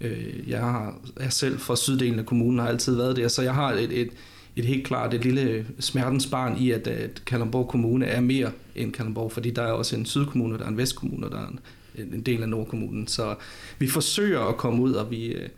Øh, 0.00 0.50
jeg 0.50 0.60
har, 0.60 1.00
jeg 1.20 1.32
selv 1.32 1.58
fra 1.58 1.76
syddelen 1.76 2.18
af 2.18 2.26
kommunen, 2.26 2.58
har 2.58 2.68
altid 2.68 2.96
været 2.96 3.16
der, 3.16 3.28
så 3.28 3.42
jeg 3.42 3.54
har 3.54 3.72
et, 3.72 4.00
et, 4.00 4.10
et 4.56 4.64
helt 4.64 4.86
klart 4.86 5.14
et 5.14 5.24
lille 5.24 5.66
smertens 5.80 6.26
barn 6.26 6.58
i, 6.58 6.70
at, 6.70 6.86
at 6.86 7.22
Kalundborg 7.26 7.68
Kommune 7.68 8.06
er 8.06 8.20
mere 8.20 8.50
end 8.76 8.92
Kalundborg, 8.92 9.32
fordi 9.32 9.50
der 9.50 9.62
er 9.62 9.72
også 9.72 9.96
en 9.96 10.06
sydkommune, 10.06 10.58
der 10.58 10.64
er 10.64 10.68
en 10.68 10.76
vestkommune, 10.76 11.26
og 11.26 11.32
der 11.32 11.38
er 11.38 11.48
en, 11.48 12.14
en 12.14 12.22
del 12.22 12.42
af 12.42 12.48
Nordkommunen. 12.48 13.06
Så 13.06 13.34
vi 13.78 13.88
forsøger 13.88 14.40
at 14.40 14.56
komme 14.56 14.82
ud, 14.82 14.92
og 14.92 15.10
vi, 15.10 15.26
øh, 15.26 15.48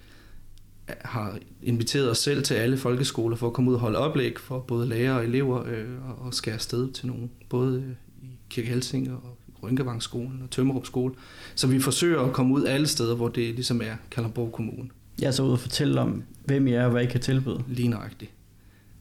har 1.00 1.38
inviteret 1.62 2.10
os 2.10 2.18
selv 2.18 2.42
til 2.42 2.54
alle 2.54 2.76
folkeskoler 2.76 3.36
for 3.36 3.46
at 3.46 3.52
komme 3.52 3.70
ud 3.70 3.74
og 3.74 3.80
holde 3.80 3.98
oplæg 3.98 4.38
for 4.38 4.58
både 4.58 4.88
lærere 4.88 5.16
og 5.16 5.24
elever 5.24 5.66
øh, 5.66 6.26
og 6.26 6.34
skære 6.34 6.58
sted 6.58 6.92
til 6.92 7.06
nogle, 7.06 7.28
både 7.48 7.96
i 8.22 8.26
Kirke 8.50 8.68
Helsing 8.68 9.12
og 9.12 9.38
Rynkevangsskolen 9.62 10.42
og 10.42 10.50
Tømmerup 10.50 10.86
skole. 10.86 11.14
Så 11.54 11.66
vi 11.66 11.80
forsøger 11.80 12.20
at 12.20 12.32
komme 12.32 12.54
ud 12.54 12.64
alle 12.64 12.86
steder, 12.86 13.16
hvor 13.16 13.28
det 13.28 13.54
ligesom 13.54 13.80
er 13.80 13.94
Kalundborg 14.10 14.52
Kommune. 14.52 14.88
Jeg 15.20 15.26
er 15.26 15.30
så 15.30 15.42
ude 15.42 15.52
og 15.52 15.58
fortælle 15.58 16.00
om, 16.00 16.22
hvem 16.44 16.66
I 16.66 16.72
er 16.72 16.84
og 16.84 16.90
hvad 16.90 17.02
I 17.02 17.06
kan 17.06 17.20
tilbyde. 17.20 17.64
Lige 17.68 17.88
nøjagtigt. 17.88 18.30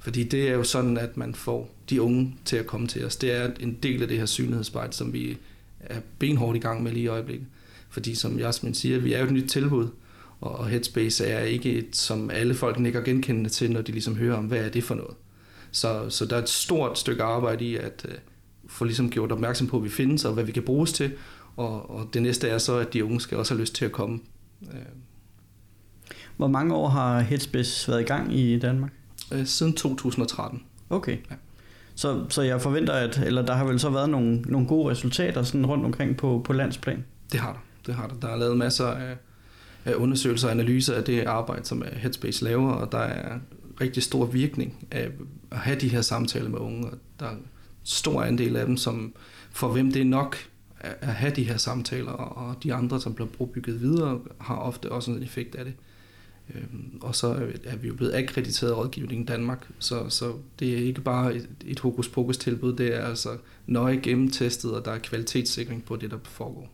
Fordi 0.08 0.24
det 0.24 0.50
er 0.50 0.54
jo 0.54 0.64
sådan, 0.64 0.98
at 0.98 1.18
man 1.18 1.36
får 1.36 1.70
de 1.90 2.02
unge 2.02 2.36
til 2.46 2.58
at 2.58 2.68
komme 2.68 2.88
til 2.88 3.06
os. 3.06 3.16
Det 3.16 3.32
er 3.32 3.52
en 3.60 3.78
del 3.84 4.02
af 4.02 4.08
det 4.08 4.18
her 4.18 4.26
synlighedsarbejde, 4.26 4.94
som 4.94 5.14
vi 5.14 5.38
er 5.80 6.00
benhårdt 6.20 6.58
i 6.58 6.60
gang 6.60 6.84
med 6.84 6.92
lige 6.92 7.04
i 7.04 7.08
øjeblikket. 7.08 7.48
Fordi 7.90 8.16
som 8.16 8.40
Jasmin 8.40 8.74
siger, 8.74 9.00
vi 9.00 9.14
er 9.14 9.20
jo 9.20 9.26
et 9.26 9.32
nyt 9.32 9.50
tilbud, 9.50 9.88
og 10.42 10.68
Headspace 10.68 11.26
er 11.26 11.40
ikke 11.40 11.74
et, 11.74 11.96
som 11.96 12.30
alle 12.30 12.54
folk 12.56 12.80
nikker 12.80 13.02
genkendende 13.02 13.50
til, 13.50 13.72
når 13.72 13.82
de 13.82 13.92
ligesom 13.92 14.16
hører 14.16 14.38
om, 14.38 14.46
hvad 14.46 14.60
er 14.60 14.70
det 14.70 14.84
for 14.84 14.96
noget. 14.96 15.16
Så, 15.72 16.10
så 16.10 16.26
der 16.26 16.36
er 16.36 16.42
et 16.42 16.50
stort 16.50 17.00
stykke 17.00 17.24
arbejde 17.24 17.66
i 17.66 17.76
at 17.76 18.06
uh, 18.10 18.16
få 18.68 18.86
ligesom 18.86 19.10
gjort 19.10 19.32
opmærksom 19.32 19.68
på, 19.68 19.78
at 19.78 19.84
vi 19.84 19.90
findes, 19.90 20.26
og 20.26 20.34
hvad 20.34 20.44
vi 20.44 20.52
kan 20.52 20.64
bruges 20.64 20.94
til. 20.94 21.12
Og, 21.56 21.90
og 21.90 22.10
det 22.14 22.22
næste 22.22 22.48
er 22.48 22.58
så, 22.58 22.78
at 22.78 22.94
de 22.94 23.06
unge 23.06 23.22
skal 23.22 23.38
også 23.38 23.54
have 23.54 23.62
lyst 23.62 23.76
til 23.76 23.86
at 23.86 23.92
komme. 23.92 24.20
Øh. 24.62 24.80
Hvor 26.38 26.48
mange 26.48 26.76
år 26.76 26.90
har 26.90 27.20
Headspace 27.20 27.92
været 27.92 28.02
i 28.02 28.06
gang 28.06 28.36
i 28.36 28.60
Danmark? 28.60 28.92
Uh, 29.32 29.46
siden 29.46 29.74
2013. 29.74 30.64
Okay. 30.90 31.18
Ja. 31.32 31.36
Så, 31.96 32.26
så 32.30 32.42
jeg 32.42 32.62
forventer, 32.62 32.94
at 32.94 33.18
eller 33.26 33.46
der 33.46 33.54
har 33.54 33.66
vel 33.66 33.80
så 33.80 33.90
været 33.90 34.10
nogle, 34.10 34.42
nogle 34.42 34.68
gode 34.68 34.92
resultater 34.92 35.44
sådan 35.44 35.66
rundt 35.66 35.86
omkring 35.86 36.18
på, 36.18 36.42
på 36.46 36.54
landsplan. 36.54 37.06
Det 37.32 37.40
har 37.40 37.52
der. 37.52 37.60
Det 37.86 37.96
har 37.96 38.08
der. 38.08 38.16
Der 38.16 38.28
er 38.28 38.36
lavet 38.36 38.58
masser 38.58 38.88
af, 38.88 39.18
af 39.86 39.94
undersøgelser 39.94 40.48
og 40.48 40.54
analyser 40.54 40.94
af 40.94 41.04
det 41.04 41.24
arbejde, 41.24 41.66
som 41.66 41.84
Headspace 41.94 42.44
laver, 42.44 42.72
og 42.72 42.92
der 42.92 42.98
er 42.98 43.40
rigtig 43.82 44.04
stor 44.04 44.26
virkning 44.26 44.88
af 44.92 45.10
at 45.52 45.58
have 45.58 45.80
de 45.80 45.88
her 45.88 46.02
samtaler 46.02 46.50
med 46.50 46.60
unge. 46.60 46.88
Og 46.88 46.98
der 47.20 47.26
er 47.26 47.32
en 47.32 47.46
stor 47.84 48.22
andel 48.22 48.56
af 48.56 48.66
dem, 48.66 48.78
som 48.78 49.14
for 49.52 49.72
hvem 49.72 49.92
det 49.92 50.02
er 50.02 50.06
nok 50.06 50.38
at 50.80 51.14
have 51.14 51.34
de 51.36 51.44
her 51.44 51.58
samtaler, 51.58 52.12
og 52.12 52.64
de 52.64 52.74
andre, 52.74 53.02
som 53.02 53.14
bliver 53.14 53.30
brobygget 53.30 53.82
videre, 53.82 54.20
har 54.42 54.56
ofte 54.56 54.92
også 54.92 55.12
en 55.12 55.24
effekt 55.24 55.56
af 55.56 55.66
det. 55.66 55.74
Øhm, 56.56 57.00
og 57.02 57.16
så 57.16 57.28
er 57.66 57.76
vi 57.76 57.88
jo 57.88 57.94
blevet 57.94 58.14
akkrediteret 58.14 58.78
rådgivning 58.78 59.22
i 59.22 59.26
Danmark, 59.26 59.68
så, 59.80 60.10
så 60.10 60.34
det 60.60 60.74
er 60.74 60.78
ikke 60.78 61.02
bare 61.02 61.36
et, 61.36 61.50
et 61.66 61.80
hokus 61.80 62.10
pokus 62.10 62.38
tilbud, 62.38 62.74
det 62.74 62.96
er 62.96 63.02
altså 63.02 63.30
nøje 63.68 64.00
gennemtestet, 64.04 64.74
og 64.74 64.86
der 64.86 64.92
er 64.92 64.98
kvalitetssikring 64.98 65.86
på 65.86 65.96
det, 65.96 66.12
der 66.12 66.18
foregår. 66.24 66.70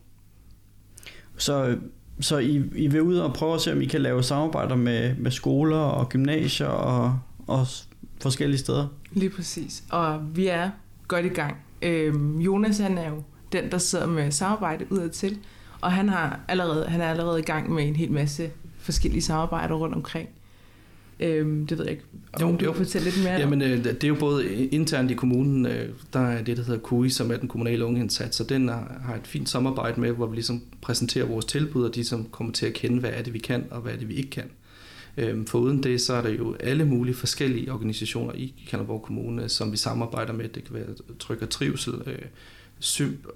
Så, 1.36 1.78
så 2.20 2.38
I, 2.38 2.62
I 2.74 2.86
vil 2.86 3.02
ud 3.02 3.16
og 3.16 3.34
prøve 3.34 3.54
at 3.54 3.60
se, 3.60 3.72
om 3.72 3.80
I 3.80 3.86
kan 3.86 4.00
lave 4.00 4.22
samarbejder 4.22 4.76
med, 4.76 5.16
med 5.16 5.30
skoler 5.30 5.76
og 5.76 6.08
gymnasier 6.08 6.66
og, 6.66 7.18
og 7.46 7.66
forskellige 8.20 8.58
steder? 8.58 8.86
Lige 9.12 9.30
præcis, 9.30 9.84
og 9.90 10.36
vi 10.36 10.46
er 10.46 10.70
godt 11.08 11.26
i 11.26 11.28
gang. 11.28 11.56
Øhm, 11.82 12.40
Jonas 12.40 12.78
han 12.78 12.98
er 12.98 13.08
jo 13.08 13.22
den, 13.52 13.70
der 13.70 13.78
sidder 13.78 14.06
med 14.06 14.30
samarbejde 14.30 14.86
udad 14.90 15.08
til, 15.08 15.38
og 15.80 15.92
han, 15.92 16.08
har 16.08 16.40
allerede, 16.48 16.86
han 16.86 17.00
er 17.00 17.10
allerede 17.10 17.38
i 17.38 17.42
gang 17.42 17.72
med 17.72 17.88
en 17.88 17.96
hel 17.96 18.12
masse 18.12 18.50
forskellige 18.84 19.22
samarbejder 19.22 19.74
rundt 19.74 19.94
omkring. 19.94 20.28
Øhm, 21.20 21.66
det 21.66 21.78
ved 21.78 21.84
jeg 21.84 21.92
ikke, 21.92 22.04
om 22.32 22.50
jo, 22.50 22.56
du 22.56 22.72
kan 22.72 22.74
fortælle 22.74 23.04
lidt 23.04 23.24
mere 23.24 23.34
Jamen, 23.34 23.62
øh, 23.62 23.84
det 23.84 24.04
er 24.04 24.08
jo 24.08 24.14
både 24.14 24.66
internt 24.66 25.10
i 25.10 25.14
kommunen, 25.14 25.66
øh, 25.66 25.88
der 26.12 26.20
er 26.20 26.42
det, 26.42 26.56
der 26.56 26.62
hedder 26.62 26.80
KUI, 26.80 27.08
som 27.08 27.30
er 27.30 27.36
den 27.36 27.48
kommunale 27.48 27.84
ungeindsats, 27.84 28.36
så 28.36 28.44
den 28.44 28.68
har 28.68 29.18
et 29.20 29.26
fint 29.26 29.48
samarbejde 29.48 30.00
med, 30.00 30.10
hvor 30.10 30.26
vi 30.26 30.36
ligesom 30.36 30.62
præsenterer 30.80 31.26
vores 31.26 31.44
tilbud, 31.44 31.84
og 31.84 31.94
de 31.94 32.04
som 32.04 32.24
kommer 32.30 32.52
til 32.52 32.66
at 32.66 32.72
kende, 32.72 33.00
hvad 33.00 33.10
er 33.12 33.22
det, 33.22 33.34
vi 33.34 33.38
kan, 33.38 33.64
og 33.70 33.80
hvad 33.80 33.92
er 33.92 33.96
det, 33.96 34.08
vi 34.08 34.14
ikke 34.14 34.30
kan. 34.30 34.50
Øhm, 35.16 35.46
for 35.46 35.58
uden 35.58 35.82
det, 35.82 36.00
så 36.00 36.14
er 36.14 36.22
der 36.22 36.30
jo 36.30 36.56
alle 36.60 36.84
mulige 36.84 37.14
forskellige 37.14 37.72
organisationer 37.72 38.32
i 38.34 38.54
Kalundborg 38.70 39.02
Kommune, 39.02 39.48
som 39.48 39.72
vi 39.72 39.76
samarbejder 39.76 40.32
med. 40.32 40.48
Det 40.48 40.64
kan 40.64 40.74
være 40.74 40.86
Tryk 41.18 41.42
og 41.42 41.50
Trivsel, 41.50 41.94
øh, 42.06 42.18
SYMP, 42.80 43.26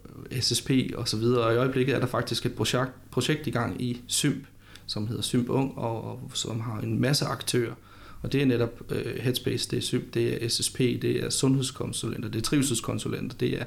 SSP 0.41 0.71
osv. 0.97 1.23
Og 1.23 1.55
i 1.55 1.57
øjeblikket 1.57 1.95
er 1.95 2.01
der 2.01 2.07
faktisk 2.07 2.47
et 2.47 2.55
projekt, 2.55 2.91
projekt 3.11 3.47
i 3.47 3.51
gang 3.51 3.83
i 3.83 4.01
SYMP, 4.07 4.47
som 4.89 5.07
hedder 5.07 5.23
Symp 5.23 5.49
Ung, 5.49 5.79
og, 5.79 6.05
og 6.05 6.31
som 6.35 6.61
har 6.61 6.81
en 6.81 7.01
masse 7.01 7.25
aktører. 7.25 7.75
Og 8.23 8.33
det 8.33 8.43
er 8.43 8.47
netop 8.47 8.83
øh, 8.91 9.17
Headspace, 9.21 9.71
det 9.71 9.77
er 9.77 9.83
Symp, 9.83 10.15
det 10.15 10.45
er 10.45 10.49
SSP, 10.49 10.79
det 10.79 11.25
er 11.25 11.31
sundhedskonsulenter, 11.31 12.29
det 12.29 12.39
er 12.39 12.43
trivselskonsulenter, 12.43 13.37
det 13.37 13.61
er 13.61 13.65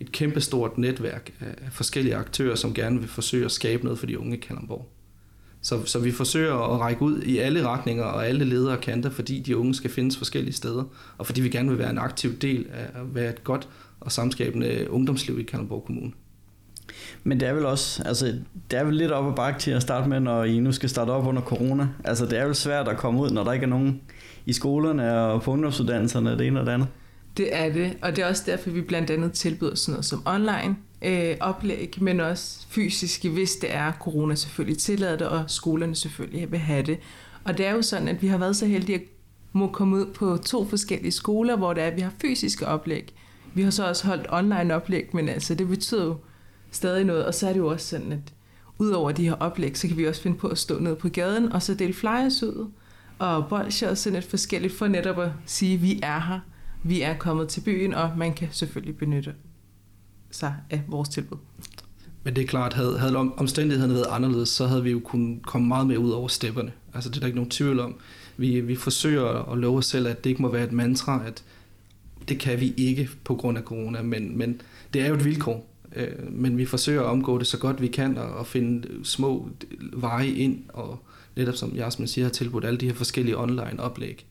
et 0.00 0.12
kæmpestort 0.12 0.78
netværk 0.78 1.30
af 1.40 1.72
forskellige 1.72 2.16
aktører, 2.16 2.54
som 2.54 2.74
gerne 2.74 3.00
vil 3.00 3.08
forsøge 3.08 3.44
at 3.44 3.52
skabe 3.52 3.84
noget 3.84 3.98
for 3.98 4.06
de 4.06 4.18
unge 4.18 4.36
i 4.36 4.40
Kalamborg. 4.40 4.90
Så, 5.60 5.84
så 5.84 5.98
vi 5.98 6.12
forsøger 6.12 6.54
at 6.54 6.80
række 6.80 7.02
ud 7.02 7.22
i 7.22 7.38
alle 7.38 7.68
retninger 7.68 8.04
og 8.04 8.28
alle 8.28 8.44
ledere 8.44 8.76
kanter, 8.76 9.10
fordi 9.10 9.40
de 9.40 9.56
unge 9.56 9.74
skal 9.74 9.90
findes 9.90 10.16
forskellige 10.16 10.54
steder, 10.54 10.84
og 11.18 11.26
fordi 11.26 11.40
vi 11.40 11.48
gerne 11.48 11.68
vil 11.68 11.78
være 11.78 11.90
en 11.90 11.98
aktiv 11.98 12.38
del 12.38 12.66
af 12.72 13.00
at 13.00 13.14
være 13.14 13.30
et 13.30 13.44
godt 13.44 13.68
og 14.00 14.12
samskabende 14.12 14.86
ungdomsliv 14.90 15.40
i 15.40 15.42
Kalundborg 15.42 15.84
Kommune. 15.84 16.12
Men 17.24 17.40
det 17.40 17.48
er 17.48 17.52
vel 17.52 17.66
også, 17.66 18.02
altså, 18.02 18.26
det 18.70 18.78
er 18.78 18.84
vel 18.84 18.94
lidt 18.94 19.12
op 19.12 19.30
ad 19.30 19.36
bakke 19.36 19.60
til 19.60 19.70
at 19.70 19.82
starte 19.82 20.08
med, 20.08 20.20
når 20.20 20.44
I 20.44 20.58
nu 20.58 20.72
skal 20.72 20.88
starte 20.88 21.10
op 21.10 21.26
under 21.26 21.42
corona. 21.42 21.88
Altså, 22.04 22.26
det 22.26 22.38
er 22.38 22.44
vel 22.44 22.54
svært 22.54 22.88
at 22.88 22.96
komme 22.96 23.20
ud, 23.20 23.30
når 23.30 23.44
der 23.44 23.52
ikke 23.52 23.64
er 23.64 23.68
nogen 23.68 24.00
i 24.46 24.52
skolerne 24.52 25.20
og 25.20 25.42
på 25.42 25.50
ungdomsuddannelserne, 25.50 26.38
det 26.38 26.46
ene 26.46 26.60
og 26.60 26.66
det 26.66 26.72
andet. 26.72 26.88
Det 27.36 27.48
er 27.56 27.72
det, 27.72 27.96
og 28.02 28.16
det 28.16 28.24
er 28.24 28.28
også 28.28 28.42
derfor, 28.46 28.70
vi 28.70 28.80
blandt 28.80 29.10
andet 29.10 29.32
tilbyder 29.32 29.74
sådan 29.74 29.92
noget 29.92 30.04
som 30.04 30.22
online 30.26 30.76
øh, 31.02 31.36
oplæg, 31.40 31.94
men 32.00 32.20
også 32.20 32.66
fysiske, 32.68 33.28
hvis 33.28 33.52
det 33.52 33.74
er 33.74 33.92
corona 33.92 34.34
selvfølgelig 34.34 34.78
tillader 34.78 35.16
det, 35.16 35.26
og 35.26 35.44
skolerne 35.46 35.94
selvfølgelig 35.94 36.52
vil 36.52 36.60
have 36.60 36.82
det. 36.82 36.98
Og 37.44 37.58
det 37.58 37.66
er 37.66 37.72
jo 37.72 37.82
sådan, 37.82 38.08
at 38.08 38.22
vi 38.22 38.26
har 38.26 38.38
været 38.38 38.56
så 38.56 38.66
heldige 38.66 38.94
at 38.94 39.02
må 39.52 39.66
komme 39.66 39.96
ud 39.96 40.06
på 40.06 40.36
to 40.36 40.64
forskellige 40.64 41.12
skoler, 41.12 41.56
hvor 41.56 41.72
det 41.72 41.82
er, 41.82 41.86
at 41.86 41.96
vi 41.96 42.00
har 42.00 42.12
fysiske 42.20 42.66
oplæg. 42.66 43.14
Vi 43.54 43.62
har 43.62 43.70
så 43.70 43.88
også 43.88 44.06
holdt 44.06 44.26
online 44.30 44.74
oplæg, 44.74 45.08
men 45.12 45.28
altså 45.28 45.54
det 45.54 45.68
betyder 45.68 46.04
jo 46.04 46.16
stadig 46.74 47.04
noget. 47.04 47.26
Og 47.26 47.34
så 47.34 47.48
er 47.48 47.52
det 47.52 47.60
jo 47.60 47.66
også 47.66 47.86
sådan, 47.86 48.12
at 48.12 48.34
udover 48.78 49.12
de 49.12 49.24
her 49.24 49.34
oplæg, 49.34 49.78
så 49.78 49.88
kan 49.88 49.96
vi 49.96 50.06
også 50.06 50.22
finde 50.22 50.38
på 50.38 50.48
at 50.48 50.58
stå 50.58 50.78
nede 50.78 50.96
på 50.96 51.08
gaden 51.08 51.52
og 51.52 51.62
så 51.62 51.74
dele 51.74 51.94
flyers 51.94 52.42
ud 52.42 52.70
og 53.18 53.48
bolsjer 53.48 53.90
og 53.90 53.98
sådan 53.98 54.18
et 54.18 54.24
forskelligt 54.24 54.74
for 54.74 54.86
netop 54.86 55.18
at 55.18 55.30
sige, 55.46 55.74
at 55.74 55.82
vi 55.82 56.00
er 56.02 56.20
her, 56.20 56.40
vi 56.82 57.02
er 57.02 57.18
kommet 57.18 57.48
til 57.48 57.60
byen, 57.60 57.94
og 57.94 58.10
man 58.16 58.34
kan 58.34 58.48
selvfølgelig 58.50 58.96
benytte 58.96 59.34
sig 60.30 60.54
af 60.70 60.82
vores 60.88 61.08
tilbud. 61.08 61.38
Men 62.24 62.36
det 62.36 62.42
er 62.42 62.46
klart, 62.46 62.72
havde, 62.72 62.98
havde 62.98 63.16
omstændighederne 63.16 63.94
været 63.94 64.06
anderledes, 64.10 64.48
så 64.48 64.66
havde 64.66 64.82
vi 64.82 64.90
jo 64.90 65.00
kunnet 65.00 65.46
komme 65.46 65.68
meget 65.68 65.86
mere 65.86 65.98
ud 65.98 66.10
over 66.10 66.28
stepperne. 66.28 66.72
Altså 66.94 67.10
det 67.10 67.16
er 67.16 67.20
der 67.20 67.26
ikke 67.26 67.36
nogen 67.36 67.50
tvivl 67.50 67.80
om. 67.80 67.96
Vi, 68.36 68.60
vi 68.60 68.76
forsøger 68.76 69.52
at 69.52 69.58
love 69.58 69.78
os 69.78 69.86
selv, 69.86 70.06
at 70.06 70.24
det 70.24 70.30
ikke 70.30 70.42
må 70.42 70.48
være 70.48 70.64
et 70.64 70.72
mantra, 70.72 71.22
at 71.26 71.44
det 72.28 72.38
kan 72.38 72.60
vi 72.60 72.74
ikke 72.76 73.08
på 73.24 73.34
grund 73.34 73.58
af 73.58 73.64
corona, 73.64 74.02
men, 74.02 74.38
men 74.38 74.60
det 74.94 75.02
er 75.02 75.08
jo 75.08 75.14
et 75.14 75.24
vilkår. 75.24 75.73
Øh, 75.96 76.32
men 76.32 76.58
vi 76.58 76.64
forsøger 76.64 77.00
at 77.00 77.06
omgå 77.06 77.38
det 77.38 77.46
så 77.46 77.58
godt 77.58 77.82
vi 77.82 77.88
kan 77.88 78.18
og, 78.18 78.28
og 78.28 78.46
finde 78.46 78.88
små 79.04 79.48
veje 79.92 80.28
ind 80.28 80.62
og 80.68 80.98
netop 81.36 81.56
som 81.56 81.72
Jasmin 81.76 82.08
siger 82.08 82.24
har 82.24 82.32
tilbudt 82.32 82.64
alle 82.64 82.78
de 82.78 82.86
her 82.86 82.94
forskellige 82.94 83.38
online 83.38 83.80
oplæg. 83.80 84.26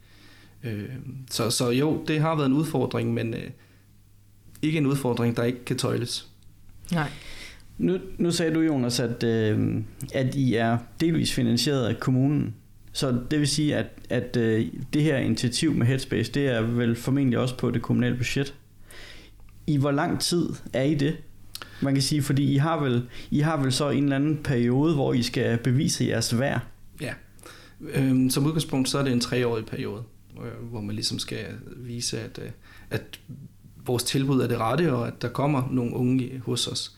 Øh, 0.63 0.89
så, 1.31 1.49
så 1.49 1.69
jo, 1.69 2.03
det 2.07 2.19
har 2.19 2.35
været 2.35 2.45
en 2.45 2.53
udfordring, 2.53 3.13
men 3.13 3.33
øh, 3.33 3.49
ikke 4.61 4.77
en 4.77 4.85
udfordring, 4.85 5.37
der 5.37 5.43
ikke 5.43 5.65
kan 5.65 5.77
tøjles. 5.77 6.27
Nej. 6.91 7.09
Nu, 7.77 7.97
nu 8.17 8.31
sagde 8.31 8.53
du, 8.53 8.59
Jonas, 8.59 8.99
at, 8.99 9.23
øh, 9.23 9.75
at 10.13 10.35
I 10.35 10.55
er 10.55 10.77
delvis 10.99 11.33
finansieret 11.33 11.87
af 11.87 11.99
kommunen. 11.99 12.55
Så 12.91 13.19
det 13.31 13.39
vil 13.39 13.47
sige, 13.47 13.75
at, 13.75 13.85
at 14.09 14.37
øh, 14.37 14.67
det 14.93 15.03
her 15.03 15.17
initiativ 15.17 15.73
med 15.73 15.87
Headspace, 15.87 16.31
det 16.31 16.47
er 16.47 16.61
vel 16.61 16.95
formentlig 16.95 17.39
også 17.39 17.57
på 17.57 17.71
det 17.71 17.81
kommunale 17.81 18.17
budget. 18.17 18.55
I 19.67 19.77
hvor 19.77 19.91
lang 19.91 20.19
tid 20.19 20.49
er 20.73 20.83
I 20.83 20.95
det? 20.95 21.17
Man 21.81 21.93
kan 21.93 22.01
sige, 22.01 22.23
fordi 22.23 22.53
I 22.53 22.57
har 22.57 22.79
vel, 22.79 23.07
I 23.31 23.39
har 23.39 23.57
vel 23.57 23.73
så 23.73 23.89
en 23.89 24.03
eller 24.03 24.15
anden 24.15 24.39
periode, 24.43 24.93
hvor 24.93 25.13
I 25.13 25.23
skal 25.23 25.57
bevise 25.57 26.05
jeres 26.05 26.39
værd. 26.39 26.61
Ja. 27.01 27.13
Øhm, 27.81 28.29
som 28.29 28.45
udgangspunkt, 28.45 28.89
så 28.89 28.99
er 28.99 29.03
det 29.03 29.13
en 29.13 29.19
treårig 29.19 29.65
periode, 29.65 30.03
hvor 30.61 30.81
man 30.81 30.95
ligesom 30.95 31.19
skal 31.19 31.45
vise, 31.77 32.19
at, 32.19 32.39
øh, 32.43 32.49
at 32.89 33.19
vores 33.85 34.03
tilbud 34.03 34.41
er 34.41 34.47
det 34.47 34.57
rette, 34.57 34.93
og 34.93 35.07
at 35.07 35.21
der 35.21 35.29
kommer 35.29 35.69
nogle 35.71 35.93
unge 35.93 36.41
hos 36.45 36.67
os. 36.67 36.97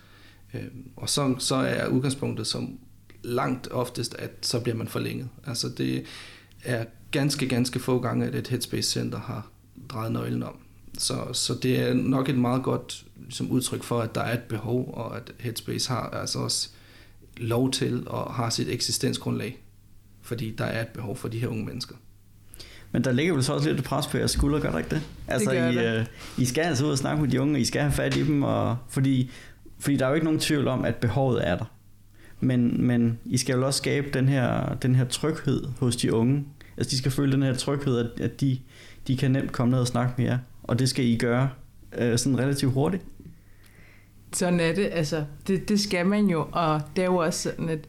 Øhm, 0.54 0.90
og 0.96 1.10
så, 1.10 1.36
så 1.40 1.56
er 1.56 1.88
udgangspunktet 1.88 2.48
som 2.48 2.80
langt 3.24 3.68
oftest, 3.72 4.16
at 4.20 4.32
så 4.42 4.60
bliver 4.60 4.76
man 4.76 4.88
forlænget. 4.88 5.28
Altså 5.48 5.70
det 5.70 6.04
er 6.64 6.86
ganske, 7.12 7.48
ganske 7.48 7.80
få 7.80 8.00
gange, 8.00 8.26
at 8.26 8.36
et 8.36 8.48
Headspace 8.48 8.92
Center 8.92 9.20
har 9.20 9.48
drejet 9.90 10.12
nøglen 10.12 10.44
om. 10.44 10.56
Så, 10.98 11.34
så 11.34 11.54
det 11.64 11.80
er 11.80 11.94
nok 11.94 12.30
et 12.30 12.38
meget 12.38 12.64
godt 12.64 13.05
som 13.30 13.52
udtryk 13.52 13.84
for, 13.84 14.02
at 14.02 14.16
der 14.16 14.22
er 14.22 14.34
et 14.34 14.44
behov, 14.44 14.94
og 14.94 15.18
at 15.18 15.32
Headspace 15.40 15.90
har 15.90 16.10
altså 16.10 16.40
også 16.40 16.70
lov 17.38 17.72
til 17.72 18.04
og 18.08 18.34
har 18.34 18.50
sit 18.50 18.70
eksistensgrundlag, 18.70 19.64
fordi 20.22 20.56
der 20.58 20.66
er 20.66 20.82
et 20.82 20.88
behov 20.88 21.16
for 21.16 21.28
de 21.28 21.40
her 21.40 21.48
unge 21.48 21.66
mennesker. 21.66 21.96
Men 22.92 23.04
der 23.04 23.12
ligger 23.12 23.34
vel 23.34 23.44
så 23.44 23.54
også 23.54 23.72
lidt 23.72 23.84
pres 23.84 24.08
på 24.08 24.18
jeres 24.18 24.32
skuldre, 24.32 24.60
gør 24.60 24.72
der 24.72 24.78
ikke 24.78 24.90
det? 24.90 25.02
Altså, 25.28 25.52
det 25.52 25.74
I, 25.74 25.78
det. 25.78 26.00
Øh, 26.00 26.06
I 26.38 26.46
skal 26.46 26.62
altså 26.62 26.86
ud 26.86 26.92
og 26.92 26.98
snakke 26.98 27.22
med 27.22 27.32
de 27.32 27.42
unge, 27.42 27.60
I 27.60 27.66
skal 27.66 27.82
have 27.82 27.92
fat 27.94 28.16
i 28.18 28.26
dem, 28.26 28.44
og, 28.44 28.78
fordi, 28.90 29.32
fordi 29.80 29.98
der 29.98 30.06
er 30.06 30.10
jo 30.10 30.16
ikke 30.16 30.26
nogen 30.26 30.40
tvivl 30.40 30.68
om, 30.68 30.86
at 30.86 30.96
behovet 30.96 31.48
er 31.48 31.58
der. 31.58 31.66
Men, 32.40 32.88
men 32.88 33.20
I 33.26 33.38
skal 33.38 33.56
jo 33.56 33.66
også 33.66 33.78
skabe 33.78 34.08
den 34.14 34.28
her, 34.28 34.76
den 34.76 34.96
her 34.96 35.06
tryghed 35.06 35.64
hos 35.80 35.96
de 35.96 36.14
unge. 36.14 36.46
Altså 36.78 36.92
de 36.92 36.98
skal 36.98 37.12
føle 37.12 37.32
den 37.32 37.44
her 37.44 37.54
tryghed, 37.54 37.98
at, 37.98 38.22
at 38.22 38.42
de, 38.42 38.60
de 39.08 39.18
kan 39.18 39.32
nemt 39.32 39.52
komme 39.52 39.72
ned 39.72 39.80
og 39.80 39.88
snakke 39.88 40.14
med 40.18 40.26
jer. 40.26 40.38
Og 40.64 40.80
det 40.80 40.90
skal 40.90 41.06
I 41.06 41.18
gøre 41.18 41.50
øh, 41.98 42.18
sådan 42.18 42.40
relativt 42.40 42.74
hurtigt. 42.74 43.04
Sådan 44.34 44.60
er 44.60 44.74
det. 44.74 44.90
Altså, 44.92 45.26
det, 45.48 45.70
det 45.70 45.80
skal 45.80 46.06
man 46.06 46.26
jo. 46.26 46.48
Og 46.52 46.82
det 46.96 47.02
er 47.02 47.06
jo 47.06 47.16
også 47.16 47.42
sådan, 47.42 47.70
at 47.70 47.88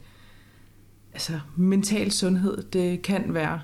altså, 1.13 1.39
mental 1.55 2.11
sundhed, 2.11 2.63
det 2.63 3.01
kan 3.01 3.33
være 3.33 3.61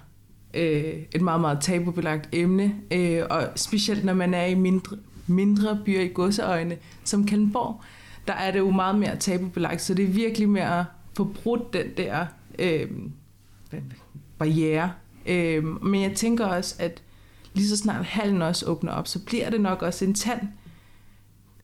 øh, 0.54 0.94
et 1.16 1.22
meget, 1.22 1.42
meget 1.42 1.58
tabubelagt 1.62 2.30
emne. 2.32 2.76
Øh, 2.92 3.24
og 3.30 3.48
specielt 3.56 4.06
når 4.06 4.14
man 4.14 4.34
er 4.34 4.46
i 4.46 4.56
mindre, 4.56 4.98
mindre 5.28 5.80
byer 5.86 6.02
i 6.02 6.08
godseøjne, 6.08 6.78
som 7.04 7.26
Kalmborg, 7.26 7.82
der 8.28 8.34
er 8.34 8.52
det 8.52 8.60
jo 8.60 8.72
meget 8.72 9.00
mere 9.00 9.16
tabubelagt. 9.16 9.82
Så 9.82 9.94
det 9.94 10.06
er 10.06 10.10
virkelig 10.10 10.50
med 10.50 10.62
at 10.62 10.84
få 11.18 11.24
brudt 11.24 11.74
den 11.74 11.86
der 11.98 12.26
øh, 12.60 12.88
barriere. 14.38 14.92
Øh, 15.26 15.84
men 15.84 16.02
jeg 16.02 16.14
tænker 16.16 16.46
også, 16.46 16.76
at 16.80 17.02
lige 17.54 17.68
så 17.68 17.78
snart 17.78 18.06
halen 18.06 18.42
også 18.42 18.66
åbner 18.66 18.92
op, 18.92 19.08
så 19.08 19.20
bliver 19.20 19.50
det 19.50 19.62
nok 19.62 19.82
også 19.82 20.06
en 20.06 20.14
tand 20.14 20.42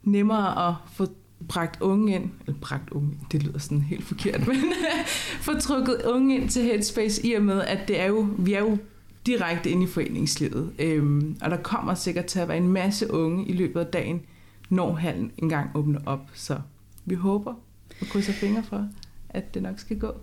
nemmere 0.04 0.70
at 0.70 0.76
få 0.94 1.08
bragt 1.48 1.82
unge 1.82 2.16
ind, 2.16 2.30
eller 2.48 2.60
bragt 2.60 2.90
unge, 2.90 3.18
det 3.32 3.44
lyder 3.44 3.60
sådan 3.60 3.82
helt 3.82 4.04
forkert, 4.04 4.48
men 4.48 4.56
få 5.42 5.60
trukket 5.60 6.02
unge 6.02 6.36
ind 6.36 6.50
til 6.50 6.64
Headspace 6.64 7.26
i 7.26 7.34
og 7.34 7.42
med, 7.42 7.62
at 7.62 7.88
det 7.88 8.00
er 8.00 8.06
jo, 8.06 8.28
vi 8.38 8.54
er 8.54 8.60
jo 8.60 8.78
direkte 9.26 9.70
ind 9.70 9.84
i 9.84 9.88
foreningslivet. 9.88 10.74
Øhm, 10.80 11.38
og 11.42 11.50
der 11.50 11.58
kommer 11.58 11.94
sikkert 11.94 12.26
til 12.26 12.40
at 12.40 12.48
være 12.48 12.58
en 12.58 12.68
masse 12.68 13.14
unge 13.14 13.46
i 13.46 13.54
løbet 13.54 13.80
af 13.80 13.86
dagen, 13.86 14.22
når 14.70 14.94
hallen 14.94 15.32
engang 15.38 15.70
åbner 15.76 16.00
op. 16.06 16.30
Så 16.34 16.60
vi 17.06 17.16
håber 17.16 17.54
og 18.02 18.08
krydser 18.08 18.34
fingre 18.34 18.64
for, 18.64 18.88
at 19.30 19.54
det 19.54 19.64
nok 19.64 19.80
skal 19.80 20.00
gå. 20.00 20.14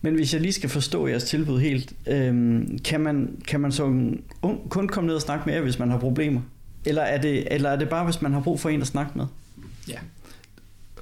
Men 0.00 0.14
hvis 0.14 0.32
jeg 0.32 0.40
lige 0.40 0.52
skal 0.52 0.70
forstå 0.70 1.06
jeres 1.06 1.24
tilbud 1.24 1.60
helt, 1.60 1.92
øhm, 2.06 2.78
kan, 2.78 3.00
man, 3.00 3.42
kan 3.48 3.60
man 3.60 3.72
så 3.72 3.84
ung, 4.42 4.70
kun 4.70 4.88
komme 4.88 5.06
ned 5.06 5.14
og 5.14 5.22
snakke 5.22 5.42
med 5.46 5.54
jer, 5.54 5.62
hvis 5.62 5.78
man 5.78 5.90
har 5.90 5.98
problemer? 5.98 6.40
Eller 6.84 7.02
er, 7.02 7.20
det, 7.20 7.54
eller 7.54 7.70
er 7.70 7.76
det 7.76 7.88
bare, 7.88 8.04
hvis 8.04 8.22
man 8.22 8.32
har 8.32 8.40
brug 8.40 8.60
for 8.60 8.68
en 8.68 8.80
at 8.80 8.86
snakke 8.86 9.12
med? 9.14 9.26
Ja. 9.88 9.98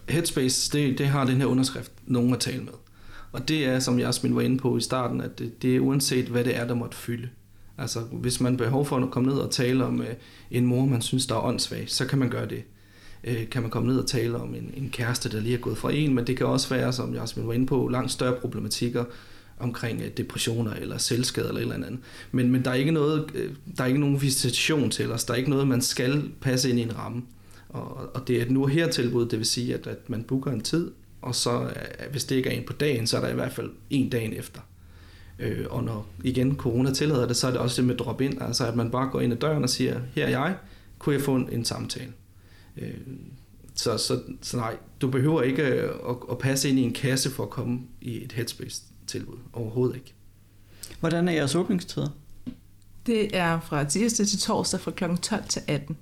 Headspace, 0.09 0.78
det, 0.78 0.99
det 0.99 1.06
har 1.06 1.25
den 1.25 1.37
her 1.37 1.47
underskrift, 1.47 1.92
nogen 2.06 2.33
at 2.33 2.40
tale 2.40 2.62
med. 2.62 2.73
Og 3.33 3.49
det 3.49 3.66
er, 3.66 3.78
som 3.78 3.99
Jasmin 3.99 4.37
var 4.37 4.42
inde 4.42 4.59
på 4.59 4.76
i 4.76 4.80
starten, 4.80 5.21
at 5.21 5.38
det, 5.38 5.62
det 5.62 5.76
er 5.76 5.80
uanset, 5.80 6.26
hvad 6.26 6.44
det 6.44 6.56
er, 6.56 6.66
der 6.66 6.75
måtte 6.75 6.97
fylde. 6.97 7.28
Altså, 7.78 8.00
hvis 8.00 8.40
man 8.40 8.56
behov 8.56 8.87
for 8.87 8.97
at 8.97 9.11
komme 9.11 9.28
ned 9.28 9.38
og 9.38 9.50
tale 9.50 9.85
om 9.85 10.00
uh, 10.00 10.06
en 10.50 10.66
mor, 10.66 10.87
man 10.87 11.02
synes, 11.02 11.26
der 11.26 11.35
er 11.35 11.40
åndssvag, 11.44 11.90
så 11.90 12.06
kan 12.06 12.18
man 12.18 12.30
gøre 12.30 12.49
det 12.49 12.62
øh, 13.24 13.48
kan 13.48 13.62
man 13.62 13.70
komme 13.70 13.88
ned 13.88 13.98
og 13.98 14.06
tale 14.06 14.36
om 14.36 14.54
en, 14.54 14.74
en 14.76 14.90
kæreste, 14.92 15.30
der 15.32 15.40
lige 15.40 15.54
er 15.54 15.60
gået 15.60 15.78
fra 15.78 15.92
en, 15.92 16.14
men 16.14 16.26
det 16.26 16.36
kan 16.36 16.46
også 16.46 16.68
være, 16.68 16.92
som 16.92 17.14
Jasmin 17.14 17.46
var 17.46 17.52
inde 17.52 17.66
på, 17.66 17.88
langt 17.88 18.12
større 18.12 18.36
problematikker 18.40 19.04
omkring 19.58 20.02
øh, 20.02 20.10
depressioner 20.16 20.72
eller 20.72 20.98
selvskade 20.98 21.48
eller 21.48 21.60
et 21.60 21.62
eller 21.62 21.86
andet. 21.86 22.00
Men, 22.32 22.52
men 22.52 22.64
der, 22.64 22.70
er 22.70 22.74
ikke 22.74 22.90
noget, 22.90 23.30
øh, 23.34 23.50
der 23.76 23.82
er 23.82 23.88
ikke 23.88 24.00
nogen 24.00 24.22
visitation 24.22 24.90
til 24.90 25.12
os. 25.12 25.24
Der 25.24 25.32
er 25.32 25.38
ikke 25.38 25.50
noget, 25.50 25.68
man 25.68 25.82
skal 25.82 26.30
passe 26.40 26.70
ind 26.70 26.78
i 26.78 26.82
en 26.82 26.98
ramme. 26.98 27.22
Og, 27.68 28.10
og 28.14 28.28
det 28.28 28.38
er 28.38 28.42
et 28.42 28.50
nu 28.50 28.66
her 28.66 28.88
tilbud, 28.88 29.26
det 29.26 29.38
vil 29.38 29.46
sige, 29.46 29.74
at, 29.74 29.86
at 29.86 30.10
man 30.10 30.22
booker 30.22 30.52
en 30.52 30.60
tid, 30.60 30.90
og 31.22 31.34
så 31.34 31.62
øh, 31.62 32.10
hvis 32.10 32.24
det 32.24 32.36
ikke 32.36 32.48
er 32.50 32.54
en 32.54 32.66
på 32.66 32.72
dagen, 32.72 33.06
så 33.06 33.16
er 33.16 33.20
der 33.20 33.28
i 33.28 33.34
hvert 33.34 33.52
fald 33.52 33.70
en 33.90 34.10
dagen 34.10 34.32
efter. 34.32 34.60
Øh, 35.38 35.66
og 35.70 35.84
når 35.84 36.06
igen 36.24 36.56
corona 36.56 36.92
tillader 36.92 37.26
det, 37.26 37.36
så 37.36 37.46
er 37.46 37.50
det 37.50 37.60
også 37.60 37.82
det 37.82 37.86
med 37.88 37.96
drop 37.96 38.20
ind, 38.20 38.42
altså 38.42 38.66
at 38.66 38.76
man 38.76 38.90
bare 38.90 39.08
går 39.08 39.20
ind 39.20 39.32
ad 39.32 39.38
døren 39.38 39.62
og 39.62 39.70
siger, 39.70 40.00
her 40.14 40.24
er 40.24 40.30
jeg, 40.30 40.56
kunne 40.98 41.14
jeg 41.14 41.22
få 41.22 41.34
en, 41.34 41.48
en 41.52 41.64
samtale? 41.64 42.12
Øh, 42.76 42.94
så, 43.74 43.98
så, 43.98 44.22
så 44.42 44.56
nej, 44.56 44.76
du 45.00 45.10
behøver 45.10 45.42
ikke 45.42 45.62
at, 45.62 45.90
at 46.30 46.38
passe 46.38 46.68
ind 46.68 46.78
i 46.78 46.82
en 46.82 46.92
kasse 46.92 47.30
for 47.30 47.42
at 47.42 47.50
komme 47.50 47.80
i 48.00 48.24
et 48.24 48.32
Headspace-tilbud. 48.32 49.36
Overhovedet 49.52 49.96
ikke. 49.96 50.14
Hvordan 51.00 51.28
er 51.28 51.32
jeres 51.32 51.54
åbningstider? 51.54 52.08
Det 53.06 53.36
er 53.36 53.60
fra 53.60 53.84
tirsdag 53.84 54.26
til 54.26 54.38
torsdag 54.38 54.80
fra 54.80 54.90
kl. 54.90 55.04
12 55.22 55.44
til 55.48 55.62
18. 55.66 55.96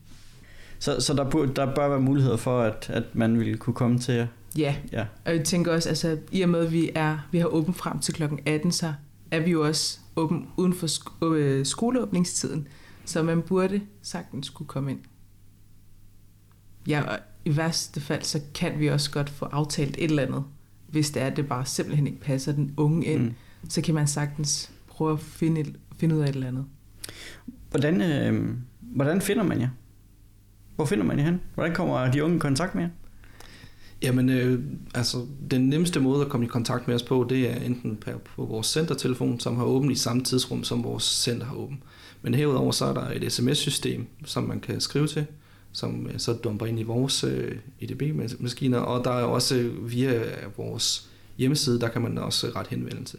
Så, 0.78 1.00
så 1.00 1.14
der, 1.14 1.30
bør, 1.30 1.46
der 1.46 1.74
bør 1.74 1.88
være 1.88 2.00
muligheder 2.00 2.36
for, 2.36 2.60
at, 2.60 2.90
at 2.90 3.02
man 3.12 3.38
vil 3.38 3.58
kunne 3.58 3.74
komme 3.74 3.98
til 3.98 4.14
jer? 4.14 4.26
Ja. 4.56 4.76
ja, 4.92 5.06
og 5.24 5.36
jeg 5.36 5.44
tænker 5.44 5.72
også, 5.72 5.88
altså 5.88 6.18
i 6.32 6.42
og 6.42 6.48
med, 6.48 6.60
at 6.66 6.72
vi, 6.72 6.90
er, 6.94 7.18
vi 7.30 7.38
har 7.38 7.46
åbent 7.46 7.76
frem 7.76 7.98
til 7.98 8.14
kl. 8.14 8.22
18, 8.46 8.72
så 8.72 8.94
er 9.30 9.40
vi 9.40 9.50
jo 9.50 9.66
også 9.66 9.98
åben 10.16 10.48
uden 10.56 10.74
for 10.74 10.86
sk- 10.86 11.24
øh, 11.26 11.66
skoleåbningstiden, 11.66 12.68
så 13.04 13.22
man 13.22 13.42
burde 13.42 13.80
sagtens 14.02 14.50
kunne 14.50 14.66
komme 14.66 14.90
ind. 14.90 15.00
Ja, 16.88 17.02
og 17.02 17.18
i 17.44 17.56
værste 17.56 18.00
fald, 18.00 18.22
så 18.22 18.40
kan 18.54 18.78
vi 18.78 18.86
også 18.86 19.10
godt 19.10 19.30
få 19.30 19.44
aftalt 19.44 19.96
et 19.98 20.04
eller 20.04 20.22
andet. 20.22 20.44
Hvis 20.88 21.10
det 21.10 21.22
er, 21.22 21.26
at 21.26 21.36
det 21.36 21.48
bare 21.48 21.66
simpelthen 21.66 22.06
ikke 22.06 22.20
passer 22.20 22.52
den 22.52 22.74
unge 22.76 23.06
ind, 23.06 23.22
mm. 23.22 23.34
så 23.68 23.80
kan 23.82 23.94
man 23.94 24.06
sagtens 24.06 24.70
prøve 24.88 25.12
at 25.12 25.20
finde, 25.20 25.60
et, 25.60 25.76
finde 25.98 26.14
ud 26.14 26.20
af 26.20 26.28
et 26.28 26.34
eller 26.34 26.48
andet. 26.48 26.64
Hvordan, 27.70 28.00
øh, 28.00 28.56
hvordan 28.80 29.20
finder 29.20 29.42
man 29.42 29.60
jer? 29.60 29.68
Hvor 30.76 30.84
finder 30.84 31.04
man 31.04 31.18
jer 31.18 31.24
hen? 31.24 31.40
Hvordan 31.54 31.74
kommer 31.74 32.10
de 32.10 32.24
unge 32.24 32.36
i 32.36 32.38
kontakt 32.38 32.74
med 32.74 32.82
jer? 32.82 32.90
Jamen, 34.02 34.28
øh, 34.28 34.60
altså, 34.94 35.26
den 35.50 35.68
nemmeste 35.68 36.00
måde 36.00 36.24
at 36.24 36.28
komme 36.28 36.46
i 36.46 36.48
kontakt 36.48 36.88
med 36.88 36.94
os 36.94 37.02
på, 37.02 37.26
det 37.28 37.50
er 37.50 37.56
enten 37.56 37.96
på, 37.96 38.10
på 38.36 38.44
vores 38.44 38.66
centertelefon, 38.66 39.40
som 39.40 39.56
har 39.56 39.64
åbent 39.64 39.92
i 39.92 39.94
samme 39.94 40.22
tidsrum, 40.22 40.64
som 40.64 40.84
vores 40.84 41.04
center 41.04 41.46
har 41.46 41.54
åbent. 41.54 41.80
Men 42.22 42.34
herudover 42.34 42.72
så 42.72 42.84
er 42.84 42.94
der 42.94 43.10
et 43.10 43.32
sms-system, 43.32 44.06
som 44.24 44.44
man 44.44 44.60
kan 44.60 44.80
skrive 44.80 45.06
til, 45.06 45.26
som 45.72 46.06
øh, 46.06 46.18
så 46.18 46.32
dumper 46.32 46.66
ind 46.66 46.80
i 46.80 46.82
vores 46.82 47.24
øh, 47.24 47.56
EDB-maskiner, 47.80 48.78
og 48.78 49.04
der 49.04 49.10
er 49.10 49.24
også 49.24 49.70
via 49.82 50.22
vores 50.56 51.08
hjemmeside, 51.38 51.80
der 51.80 51.88
kan 51.88 52.02
man 52.02 52.18
også 52.18 52.46
ret 52.56 52.66
henvendelse. 52.66 53.18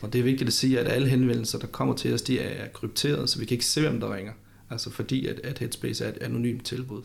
Og 0.00 0.12
det 0.12 0.18
er 0.18 0.22
vigtigt 0.22 0.48
at 0.48 0.54
sige, 0.54 0.80
at 0.80 0.88
alle 0.88 1.08
henvendelser, 1.08 1.58
der 1.58 1.66
kommer 1.66 1.94
til 1.94 2.14
os, 2.14 2.22
de 2.22 2.40
er 2.40 2.68
krypteret, 2.68 3.30
så 3.30 3.38
vi 3.38 3.44
kan 3.44 3.54
ikke 3.54 3.64
se, 3.64 3.80
hvem 3.80 4.00
der 4.00 4.14
ringer. 4.14 4.32
Altså 4.70 4.90
fordi, 4.90 5.26
at, 5.26 5.40
at 5.44 5.58
Headspace 5.58 6.04
er 6.04 6.08
et 6.08 6.18
anonymt 6.20 6.64
tilbud. 6.64 7.02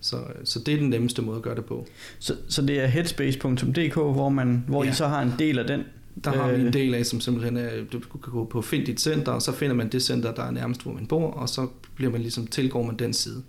Så, 0.00 0.16
så 0.44 0.58
det 0.58 0.74
er 0.74 0.78
den 0.78 0.90
nemmeste 0.90 1.22
måde 1.22 1.36
at 1.36 1.42
gøre 1.42 1.54
det 1.54 1.64
på. 1.64 1.86
Så, 2.18 2.36
så 2.48 2.62
det 2.62 2.80
er 2.80 2.86
headspace.dk, 2.86 3.94
hvor, 3.94 4.28
man, 4.28 4.64
hvor 4.68 4.84
ja. 4.84 4.90
I 4.90 4.94
så 4.94 5.06
har 5.06 5.22
en 5.22 5.32
del 5.38 5.58
af 5.58 5.66
den? 5.66 5.82
Der 6.24 6.30
har 6.30 6.52
vi 6.52 6.60
en 6.60 6.66
øh, 6.66 6.72
del 6.72 6.94
af, 6.94 7.06
som 7.06 7.20
simpelthen 7.20 7.56
er, 7.56 7.70
du 7.92 7.98
kan 7.98 8.20
gå 8.20 8.44
på 8.44 8.62
Find 8.62 8.86
dit 8.86 9.00
center, 9.00 9.32
og 9.32 9.42
så 9.42 9.52
finder 9.52 9.74
man 9.74 9.88
det 9.88 10.02
center, 10.02 10.34
der 10.34 10.42
er 10.42 10.50
nærmest, 10.50 10.82
hvor 10.82 10.92
man 10.92 11.06
bor, 11.06 11.30
og 11.30 11.48
så 11.48 11.68
bliver 11.94 12.12
man 12.12 12.20
ligesom, 12.20 12.46
tilgår 12.46 12.82
man 12.82 12.96
den 12.96 13.12
side. 13.12 13.42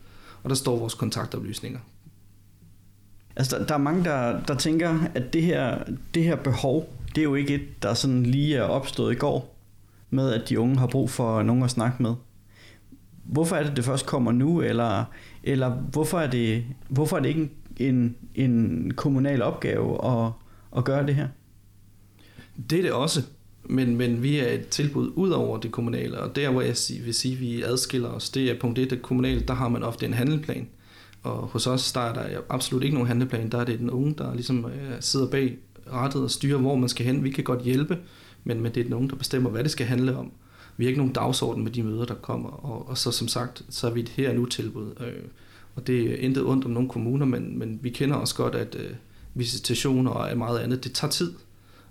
Og 0.44 0.50
der 0.50 0.56
står 0.56 0.80
vores 0.80 0.94
kontaktoplysninger. 0.94 1.80
Altså, 3.36 3.58
der, 3.58 3.66
der 3.66 3.74
er 3.74 3.78
mange, 3.78 4.04
der, 4.04 4.42
der 4.42 4.56
tænker, 4.56 5.00
at 5.16 5.34
det 5.34 5.44
her, 5.44 5.84
det 6.14 6.24
her 6.24 6.36
behov, 6.36 6.94
det 7.16 7.18
er 7.18 7.24
jo 7.24 7.36
ikke 7.36 7.56
et, 7.56 7.84
der 7.84 7.94
sådan 7.94 8.24
lige 8.24 8.56
er 8.56 8.64
opstået 8.64 9.16
i 9.16 9.18
går, 9.18 9.56
med 10.10 10.34
at 10.34 10.50
de 10.50 10.60
unge 10.60 10.78
har 10.78 10.88
brug 10.88 11.10
for 11.10 11.44
nogen 11.44 11.64
at 11.64 11.70
snakke 11.70 12.04
med. 12.04 12.14
Hvorfor 13.24 13.56
er 13.56 13.64
det, 13.64 13.76
det 13.76 13.86
først 13.86 14.06
kommer 14.06 14.32
nu, 14.32 14.62
eller 14.62 15.06
eller 15.44 15.70
hvorfor 15.70 16.20
er 16.20 16.28
det, 16.28 16.66
hvorfor 16.90 17.18
er 17.18 17.22
det 17.22 17.30
ikke 17.30 17.50
en, 17.78 18.16
en 18.36 18.92
kommunal 18.96 19.42
opgave 19.42 20.06
at, 20.06 20.32
at 20.78 20.84
gøre 20.84 21.06
det 21.06 21.16
her? 21.16 21.28
Det 22.70 22.80
er 22.80 22.84
det 22.84 22.92
også, 22.92 23.22
men, 23.70 23.96
men 23.96 24.24
vi 24.24 24.40
er 24.40 24.48
et 24.48 24.68
tilbud 24.68 25.12
ud 25.16 25.30
over 25.30 25.58
det 25.58 25.72
kommunale, 25.72 26.20
og 26.20 26.36
der 26.36 26.50
hvor 26.50 26.62
jeg 26.62 26.76
vil 27.06 27.14
sige, 27.14 27.34
at 27.34 27.40
vi 27.42 27.62
adskiller 27.62 28.10
os, 28.10 28.30
det 28.30 28.52
er 28.52 28.60
punkt 28.60 28.80
1, 28.80 28.90
det 28.90 29.02
kommunale, 29.02 29.42
der 29.42 29.54
har 29.54 29.70
man 29.70 29.84
ofte 29.84 30.06
en 30.06 30.14
handelplan, 30.14 30.68
og 31.24 31.38
hos 31.38 31.68
os 31.68 31.92
der 31.92 32.02
er 32.02 32.14
der 32.14 32.40
absolut 32.50 32.84
ikke 32.84 32.94
nogen 32.94 33.08
handleplan, 33.08 33.50
der 33.50 33.58
er 33.58 33.66
det 33.66 33.80
den 33.80 33.90
unge, 33.90 34.16
der 34.18 34.34
ligesom 34.34 34.66
øh, 34.66 34.96
sidder 35.00 35.28
bag 35.28 35.58
rettet 35.94 36.24
og 36.24 36.32
styrer, 36.32 36.58
hvor 36.58 36.76
man 36.76 36.90
skal 36.90 37.06
hen. 37.06 37.24
Vi 37.24 37.30
kan 37.30 37.44
godt 37.44 37.62
hjælpe, 37.62 37.98
men, 38.44 38.62
men 38.62 38.74
det 38.74 38.80
er 38.80 38.84
den 38.84 38.94
unge, 38.94 39.10
der 39.10 39.16
bestemmer, 39.16 39.50
hvad 39.50 39.64
det 39.64 39.72
skal 39.72 39.86
handle 39.86 40.18
om. 40.18 40.32
Vi 40.78 40.86
har 40.86 40.90
ikke 40.90 41.00
nogen 41.00 41.14
dagsorden 41.14 41.64
med 41.64 41.72
de 41.72 41.84
møder, 41.84 42.06
der 42.06 42.16
kommer, 42.16 42.50
og, 42.50 42.90
og 42.90 42.98
så 42.98 43.12
som 43.12 43.28
sagt, 43.28 43.62
så 43.70 43.88
er 43.88 43.92
vi 43.92 44.00
et 44.00 44.10
her 44.10 44.34
nu 44.34 44.46
tilbud. 44.46 44.94
Øh, 45.00 45.24
og 45.76 45.88
det 45.88 46.12
er 46.12 46.16
intet 46.16 46.46
ondt 46.46 46.66
om 46.66 46.72
nogle 46.72 46.90
kommuner, 46.90 47.26
men, 47.26 47.60
men 47.60 47.80
vi 47.82 47.90
kender 47.90 48.16
også 48.16 48.36
godt, 48.36 48.56
at 48.56 48.76
øh, 48.80 48.92
visitationer 49.34 50.12
og 50.12 50.38
meget 50.38 50.60
andet, 50.60 50.84
det 50.84 50.94
tager 50.94 51.12
tid. 51.12 51.34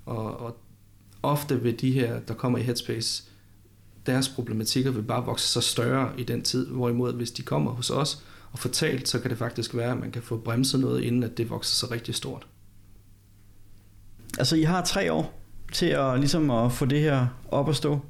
Og, 0.06 0.40
og 0.40 0.56
ofte 1.22 1.62
vil 1.62 1.80
de 1.80 1.92
her, 1.92 2.20
der 2.20 2.34
kommer 2.34 2.58
i 2.58 2.62
Headspace, 2.62 3.24
deres 4.06 4.28
problematikker 4.28 4.90
vil 4.90 5.02
bare 5.02 5.24
vokse 5.24 5.48
så 5.48 5.60
større 5.60 6.20
i 6.20 6.24
den 6.24 6.42
tid, 6.42 6.66
hvorimod 6.66 7.12
hvis 7.12 7.30
de 7.30 7.42
kommer 7.42 7.70
hos 7.70 7.90
os 7.90 8.22
og 8.52 8.58
fortalt, 8.58 9.08
så 9.08 9.18
kan 9.18 9.30
det 9.30 9.38
faktisk 9.38 9.74
være, 9.74 9.92
at 9.92 9.98
man 9.98 10.10
kan 10.10 10.22
få 10.22 10.36
bremset 10.36 10.80
noget, 10.80 11.02
inden 11.02 11.22
at 11.22 11.38
det 11.38 11.50
vokser 11.50 11.86
så 11.86 11.94
rigtig 11.94 12.14
stort. 12.14 12.46
Altså, 14.38 14.56
I 14.56 14.62
har 14.62 14.84
tre 14.84 15.12
år 15.12 15.40
til 15.72 15.86
at, 15.86 16.18
ligesom 16.18 16.50
at 16.50 16.72
få 16.72 16.84
det 16.84 17.00
her 17.00 17.26
op 17.48 17.68
at 17.68 17.76
stå. 17.76 18.00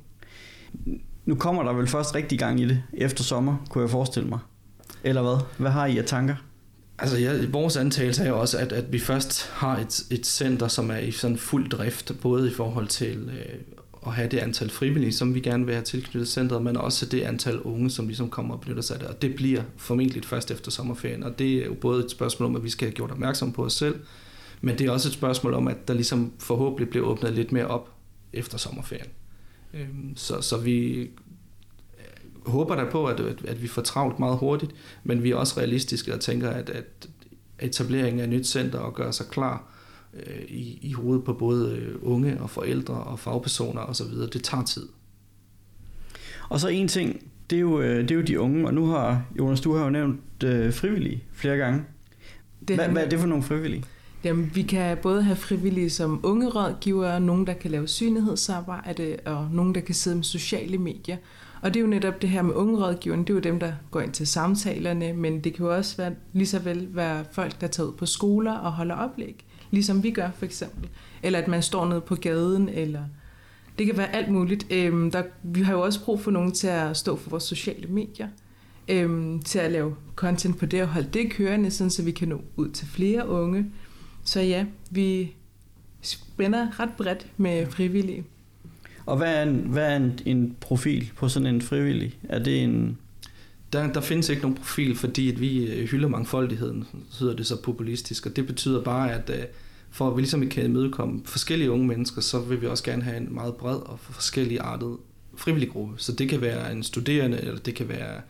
Nu 1.24 1.34
kommer 1.34 1.62
der 1.62 1.72
vel 1.72 1.86
først 1.86 2.14
rigtig 2.14 2.38
gang 2.38 2.60
i 2.60 2.68
det 2.68 2.82
efter 2.92 3.24
sommer, 3.24 3.56
kunne 3.70 3.82
jeg 3.82 3.90
forestille 3.90 4.28
mig. 4.28 4.38
Eller 5.04 5.22
hvad? 5.22 5.44
Hvad 5.58 5.70
har 5.70 5.86
I 5.86 5.98
af 5.98 6.04
tanker? 6.04 6.34
Altså, 6.98 7.18
ja, 7.18 7.46
vores 7.48 7.76
antagelse 7.76 8.24
er 8.24 8.28
jo 8.28 8.40
også, 8.40 8.58
at, 8.58 8.72
at 8.72 8.92
vi 8.92 8.98
først 8.98 9.50
har 9.52 9.78
et, 9.78 10.04
et 10.10 10.26
center, 10.26 10.68
som 10.68 10.90
er 10.90 10.98
i 10.98 11.10
sådan 11.10 11.36
fuld 11.36 11.70
drift, 11.70 12.12
både 12.20 12.48
i 12.48 12.52
forhold 12.52 12.86
til 12.86 13.30
øh, 13.32 13.54
at 14.06 14.12
have 14.12 14.28
det 14.28 14.38
antal 14.38 14.70
frivillige, 14.70 15.12
som 15.12 15.34
vi 15.34 15.40
gerne 15.40 15.64
vil 15.66 15.74
have 15.74 15.84
tilknyttet 15.84 16.28
centret, 16.28 16.62
men 16.62 16.76
også 16.76 17.06
det 17.06 17.22
antal 17.22 17.60
unge, 17.60 17.90
som 17.90 18.06
ligesom 18.06 18.30
kommer 18.30 18.54
og 18.54 18.60
benytter 18.60 18.82
sig 18.82 18.94
af 18.94 19.00
det. 19.00 19.08
Og 19.08 19.22
det 19.22 19.34
bliver 19.34 19.62
formentlig 19.76 20.24
først 20.24 20.50
efter 20.50 20.70
sommerferien, 20.70 21.22
og 21.22 21.38
det 21.38 21.54
er 21.54 21.66
jo 21.66 21.74
både 21.74 22.04
et 22.04 22.10
spørgsmål 22.10 22.46
om, 22.46 22.56
at 22.56 22.64
vi 22.64 22.70
skal 22.70 22.88
have 22.88 22.94
gjort 22.94 23.10
opmærksom 23.10 23.52
på 23.52 23.64
os 23.64 23.72
selv, 23.72 24.00
men 24.60 24.78
det 24.78 24.86
er 24.86 24.90
også 24.90 25.08
et 25.08 25.14
spørgsmål 25.14 25.54
om, 25.54 25.68
at 25.68 25.88
der 25.88 25.94
ligesom 25.94 26.32
forhåbentlig 26.38 26.88
bliver 26.90 27.06
åbnet 27.06 27.32
lidt 27.32 27.52
mere 27.52 27.66
op 27.66 27.90
efter 28.32 28.58
sommerferien. 28.58 29.08
Øhm, 29.74 30.16
så, 30.16 30.40
så 30.40 30.56
vi 30.56 31.08
håber 32.46 32.74
der 32.74 32.90
på, 32.90 33.06
at, 33.06 33.20
at 33.44 33.62
vi 33.62 33.68
får 33.68 33.82
travlt 33.82 34.18
meget 34.18 34.38
hurtigt, 34.38 34.72
men 35.04 35.22
vi 35.22 35.30
er 35.30 35.36
også 35.36 35.60
realistiske 35.60 36.14
og 36.14 36.20
tænker, 36.20 36.50
at, 36.50 36.70
at 36.70 37.08
etableringen 37.60 38.20
af 38.20 38.24
et 38.24 38.30
nyt 38.30 38.46
center 38.46 38.78
og 38.78 38.94
gøre 38.94 39.12
sig 39.12 39.26
klar 39.26 39.64
øh, 40.14 40.42
i, 40.48 40.78
i 40.82 40.92
hovedet 40.92 41.24
på 41.24 41.32
både 41.32 41.76
øh, 41.76 41.94
unge 42.02 42.40
og 42.40 42.50
forældre 42.50 42.94
og 42.94 43.18
fagpersoner 43.18 43.80
osv., 43.80 44.12
det 44.32 44.42
tager 44.42 44.64
tid. 44.64 44.88
Og 46.48 46.60
så 46.60 46.68
en 46.68 46.88
ting, 46.88 47.30
det 47.50 47.56
er 47.56 47.60
jo, 47.60 47.80
øh, 47.80 48.02
det 48.02 48.10
er 48.10 48.14
jo 48.14 48.22
de 48.22 48.40
unge, 48.40 48.66
og 48.66 48.74
nu 48.74 48.86
har 48.86 49.22
Jonas, 49.38 49.60
du 49.60 49.74
har 49.74 49.84
jo 49.84 49.90
nævnt 49.90 50.20
øh, 50.44 50.72
frivillige 50.72 51.24
flere 51.32 51.56
gange. 51.56 51.84
Det 52.68 52.76
hvad, 52.76 52.88
hvad 52.88 53.04
er 53.04 53.08
det 53.08 53.20
for 53.20 53.26
nogle 53.26 53.44
frivillige? 53.44 53.84
Jamen, 54.24 54.50
vi 54.54 54.62
kan 54.62 54.98
både 55.02 55.22
have 55.22 55.36
frivillige 55.36 55.90
som 55.90 56.20
unge 56.22 56.48
rådgivere, 56.48 57.20
nogen, 57.20 57.46
der 57.46 57.52
kan 57.52 57.70
lave 57.70 57.88
synlighedsarbejde, 57.88 59.16
og 59.26 59.48
nogen, 59.52 59.74
der 59.74 59.80
kan 59.80 59.94
sidde 59.94 60.16
med 60.16 60.24
sociale 60.24 60.78
medier. 60.78 61.16
Og 61.62 61.74
det 61.74 61.80
er 61.80 61.84
jo 61.84 61.90
netop 61.90 62.22
det 62.22 62.30
her 62.30 62.42
med 62.42 62.54
ungerådgiverne, 62.54 63.22
det 63.22 63.30
er 63.30 63.34
jo 63.34 63.40
dem, 63.40 63.60
der 63.60 63.72
går 63.90 64.00
ind 64.00 64.12
til 64.12 64.26
samtalerne, 64.26 65.12
men 65.12 65.40
det 65.40 65.54
kan 65.54 65.66
jo 65.66 65.76
også 65.76 65.96
være, 65.96 66.12
lige 66.32 66.46
så 66.46 66.58
vel 66.58 66.88
være 66.90 67.24
folk, 67.32 67.60
der 67.60 67.66
tager 67.66 67.88
ud 67.88 67.92
på 67.92 68.06
skoler 68.06 68.52
og 68.52 68.72
holder 68.72 68.94
oplæg, 68.94 69.44
ligesom 69.70 70.02
vi 70.02 70.10
gør 70.10 70.30
for 70.36 70.44
eksempel. 70.44 70.88
Eller 71.22 71.38
at 71.38 71.48
man 71.48 71.62
står 71.62 71.88
nede 71.88 72.00
på 72.00 72.14
gaden, 72.14 72.68
eller 72.68 73.02
Det 73.78 73.86
kan 73.86 73.96
være 73.96 74.14
alt 74.14 74.28
muligt. 74.28 74.66
Øhm, 74.70 75.10
der, 75.10 75.22
vi 75.42 75.62
har 75.62 75.72
jo 75.72 75.80
også 75.80 76.04
brug 76.04 76.20
for 76.20 76.30
nogen 76.30 76.52
til 76.52 76.66
at 76.66 76.96
stå 76.96 77.16
for 77.16 77.30
vores 77.30 77.44
sociale 77.44 77.88
medier, 77.88 78.28
øhm, 78.88 79.42
til 79.42 79.58
at 79.58 79.72
lave 79.72 79.96
content 80.16 80.58
på 80.58 80.66
det 80.66 80.82
og 80.82 80.88
holde 80.88 81.08
det 81.12 81.30
kørende, 81.30 81.70
sådan, 81.70 81.90
så 81.90 82.02
vi 82.02 82.10
kan 82.10 82.28
nå 82.28 82.40
ud 82.56 82.68
til 82.68 82.86
flere 82.86 83.28
unge. 83.28 83.66
Så 84.24 84.40
ja, 84.40 84.64
vi 84.90 85.34
spænder 86.02 86.80
ret 86.80 86.90
bredt 86.98 87.26
med 87.36 87.66
frivillige. 87.66 88.24
Og 89.08 89.16
hvad 89.16 89.34
er, 89.34 89.42
en, 89.42 89.56
hvad 89.56 89.92
er 89.92 89.96
en, 89.96 90.18
en 90.26 90.56
profil 90.60 91.10
på 91.16 91.28
sådan 91.28 91.46
en 91.46 91.62
frivillig? 91.62 92.18
Er 92.22 92.38
det 92.38 92.62
en... 92.62 92.98
Der, 93.72 93.92
der 93.92 94.00
findes 94.00 94.28
ikke 94.28 94.42
nogen 94.42 94.56
profil, 94.56 94.96
fordi 94.96 95.32
at 95.32 95.40
vi 95.40 95.66
øh, 95.66 95.88
hylder 95.88 96.08
mangfoldigheden, 96.08 96.86
så 97.10 97.20
hedder 97.20 97.36
det 97.36 97.46
så 97.46 97.62
populistisk, 97.62 98.26
og 98.26 98.36
det 98.36 98.46
betyder 98.46 98.82
bare, 98.82 99.12
at 99.12 99.30
øh, 99.30 99.44
for 99.90 100.08
at 100.10 100.16
vi 100.16 100.20
ligesom 100.20 100.48
kan 100.48 100.64
imødekomme 100.64 101.20
forskellige 101.24 101.70
unge 101.70 101.86
mennesker, 101.86 102.20
så 102.20 102.40
vil 102.40 102.62
vi 102.62 102.66
også 102.66 102.84
gerne 102.84 103.02
have 103.02 103.16
en 103.16 103.34
meget 103.34 103.54
bred 103.54 103.76
og 103.76 104.00
forskellig 104.00 104.60
artet 104.60 104.96
frivillig 105.36 105.70
gruppe. 105.70 105.94
Så 105.96 106.12
det 106.12 106.28
kan 106.28 106.40
være 106.40 106.72
en 106.72 106.82
studerende, 106.82 107.40
eller 107.40 107.58
det 107.58 107.74
kan 107.74 107.88
være 107.88 108.20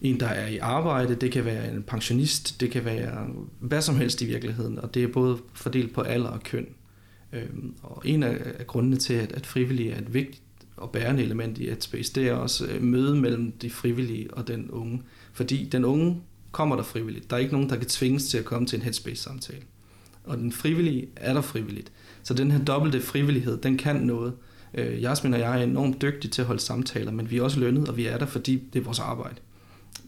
en, 0.00 0.20
der 0.20 0.26
er 0.26 0.48
i 0.48 0.58
arbejde, 0.58 1.14
det 1.14 1.32
kan 1.32 1.44
være 1.44 1.72
en 1.72 1.82
pensionist, 1.82 2.60
det 2.60 2.70
kan 2.70 2.84
være 2.84 3.26
hvad 3.60 3.82
som 3.82 3.96
helst 3.96 4.22
i 4.22 4.24
virkeligheden, 4.24 4.78
og 4.78 4.94
det 4.94 5.02
er 5.02 5.08
både 5.08 5.38
fordelt 5.54 5.94
på 5.94 6.00
alder 6.00 6.28
og 6.28 6.42
køn. 6.42 6.66
Øhm, 7.32 7.74
og 7.82 8.02
en 8.04 8.22
af 8.22 8.66
grundene 8.66 8.96
til, 8.96 9.14
at 9.14 9.46
frivillige 9.46 9.90
er 9.90 9.98
et 9.98 10.14
vigtigt 10.14 10.42
og 10.76 10.90
bærende 10.90 11.22
element 11.22 11.58
i 11.58 11.64
Headspace, 11.64 12.14
det 12.14 12.28
er 12.28 12.32
også 12.32 12.66
øh, 12.66 12.82
møde 12.82 13.16
mellem 13.16 13.52
de 13.52 13.70
frivillige 13.70 14.34
og 14.34 14.48
den 14.48 14.70
unge. 14.70 15.02
Fordi 15.32 15.68
den 15.72 15.84
unge 15.84 16.22
kommer 16.52 16.76
der 16.76 16.82
frivilligt. 16.82 17.30
Der 17.30 17.36
er 17.36 17.40
ikke 17.40 17.52
nogen, 17.52 17.70
der 17.70 17.76
kan 17.76 17.88
tvinges 17.88 18.28
til 18.28 18.38
at 18.38 18.44
komme 18.44 18.66
til 18.66 18.76
en 18.76 18.82
Headspace-samtale. 18.82 19.62
Og 20.24 20.38
den 20.38 20.52
frivillige 20.52 21.08
er 21.16 21.34
der 21.34 21.40
frivilligt. 21.40 21.92
Så 22.22 22.34
den 22.34 22.50
her 22.50 22.64
dobbelte 22.64 23.00
frivillighed, 23.00 23.58
den 23.58 23.76
kan 23.76 23.96
noget. 23.96 24.32
Øh, 24.74 25.02
Jasmin 25.02 25.34
og 25.34 25.40
jeg 25.40 25.58
er 25.58 25.64
enormt 25.64 26.02
dygtige 26.02 26.30
til 26.30 26.42
at 26.42 26.46
holde 26.46 26.60
samtaler, 26.60 27.12
men 27.12 27.30
vi 27.30 27.38
er 27.38 27.42
også 27.42 27.60
lønnet, 27.60 27.88
og 27.88 27.96
vi 27.96 28.06
er 28.06 28.18
der, 28.18 28.26
fordi 28.26 28.62
det 28.72 28.78
er 28.78 28.84
vores 28.84 28.98
arbejde. 28.98 29.36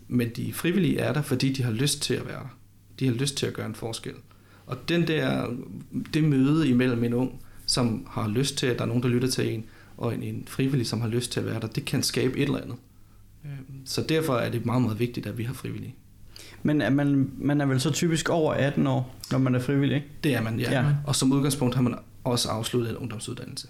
Men 0.08 0.28
de 0.28 0.52
frivillige 0.52 0.98
er 0.98 1.12
der, 1.12 1.22
fordi 1.22 1.52
de 1.52 1.62
har 1.62 1.72
lyst 1.72 2.02
til 2.02 2.14
at 2.14 2.26
være 2.26 2.38
der. 2.38 2.58
De 2.98 3.06
har 3.06 3.12
lyst 3.14 3.36
til 3.36 3.46
at 3.46 3.54
gøre 3.54 3.66
en 3.66 3.74
forskel. 3.74 4.14
Og 4.66 4.88
den 4.88 5.08
der, 5.08 5.50
det 6.14 6.24
møde 6.24 6.68
imellem 6.68 7.04
en 7.04 7.14
ung, 7.14 7.40
som 7.66 8.06
har 8.10 8.28
lyst 8.28 8.58
til, 8.58 8.66
at 8.66 8.78
der 8.78 8.82
er 8.82 8.88
nogen, 8.88 9.02
der 9.02 9.08
lytter 9.08 9.28
til 9.28 9.54
en, 9.54 9.64
og 9.96 10.14
en, 10.14 10.22
en 10.22 10.44
frivillig, 10.48 10.86
som 10.86 11.00
har 11.00 11.08
lyst 11.08 11.32
til 11.32 11.40
at 11.40 11.46
være 11.46 11.60
der, 11.60 11.66
det 11.66 11.84
kan 11.84 12.02
skabe 12.02 12.38
et 12.38 12.42
eller 12.42 12.60
andet. 12.60 12.76
Øhm, 13.44 13.86
så 13.86 14.02
derfor 14.02 14.36
er 14.36 14.50
det 14.50 14.66
meget, 14.66 14.82
meget 14.82 14.98
vigtigt, 14.98 15.26
at 15.26 15.38
vi 15.38 15.44
har 15.44 15.54
frivillige. 15.54 15.94
Men 16.62 16.80
er 16.80 16.90
man, 16.90 17.30
man 17.38 17.60
er 17.60 17.66
vel 17.66 17.80
så 17.80 17.90
typisk 17.90 18.28
over 18.28 18.54
18 18.54 18.86
år, 18.86 19.16
når 19.30 19.38
man 19.38 19.54
er 19.54 19.60
frivillig, 19.60 19.94
ikke? 19.94 20.08
Det 20.24 20.34
er 20.34 20.42
man, 20.42 20.60
ja. 20.60 20.72
Ja. 20.72 20.86
Og 21.06 21.16
som 21.16 21.32
udgangspunkt 21.32 21.74
har 21.74 21.82
man 21.82 21.94
også 22.24 22.48
afsluttet 22.48 22.90
en 22.90 22.96
ungdomsuddannelse. 22.96 23.68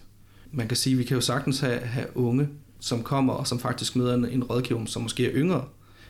Man 0.53 0.69
kan 0.69 0.77
sige, 0.77 0.95
at 0.95 0.99
vi 0.99 1.05
kan 1.05 1.15
jo 1.15 1.21
sagtens 1.21 1.61
have, 1.61 1.79
have 1.79 2.17
unge, 2.17 2.49
som 2.81 3.03
kommer 3.03 3.33
og 3.33 3.47
som 3.47 3.59
faktisk 3.59 3.97
møder 3.97 4.15
en, 4.15 4.25
en 4.25 4.45
rådgiver, 4.45 4.85
som 4.85 5.03
måske 5.03 5.27
er 5.27 5.33
yngre, 5.35 5.65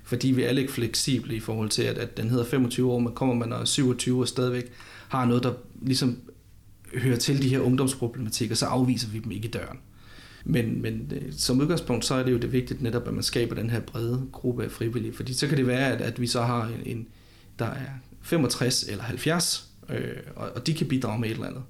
fordi 0.04 0.28
vi 0.28 0.42
er 0.42 0.48
alle 0.48 0.60
ikke 0.60 0.72
fleksible 0.72 1.34
i 1.34 1.40
forhold 1.40 1.68
til, 1.68 1.82
at, 1.82 1.98
at 1.98 2.16
den 2.16 2.30
hedder 2.30 2.44
25 2.44 2.92
år, 2.92 2.98
men 2.98 3.14
kommer 3.14 3.34
man 3.34 3.52
og 3.52 3.68
27 3.68 4.20
og 4.20 4.28
stadigvæk 4.28 4.72
har 5.08 5.24
noget, 5.24 5.42
der 5.42 5.52
ligesom 5.82 6.18
hører 6.94 7.16
til 7.16 7.42
de 7.42 7.48
her 7.48 7.60
ungdomsproblematikker, 7.60 8.54
så 8.54 8.66
afviser 8.66 9.08
vi 9.08 9.18
dem 9.18 9.30
ikke 9.30 9.48
i 9.48 9.50
døren. 9.50 9.78
Men, 10.44 10.82
men 10.82 11.12
øh, 11.14 11.32
som 11.32 11.60
udgangspunkt, 11.60 12.04
så 12.04 12.14
er 12.14 12.22
det 12.22 12.32
jo 12.32 12.38
det 12.38 12.52
vigtigt 12.52 12.82
netop, 12.82 13.08
at 13.08 13.14
man 13.14 13.22
skaber 13.22 13.54
den 13.54 13.70
her 13.70 13.80
brede 13.80 14.26
gruppe 14.32 14.64
af 14.64 14.70
frivillige, 14.70 15.14
fordi 15.14 15.34
så 15.34 15.48
kan 15.48 15.56
det 15.56 15.66
være, 15.66 15.92
at, 15.92 16.00
at 16.00 16.20
vi 16.20 16.26
så 16.26 16.42
har 16.42 16.66
en, 16.66 16.98
en 16.98 17.06
der 17.58 17.64
er 17.64 17.90
65 18.22 18.82
eller 18.82 19.04
70, 19.04 19.68
øh, 19.88 19.98
og, 20.36 20.50
og 20.54 20.66
de 20.66 20.74
kan 20.74 20.88
bidrage 20.88 21.20
med 21.20 21.28
et 21.28 21.34
eller 21.34 21.46
andet. 21.46 21.62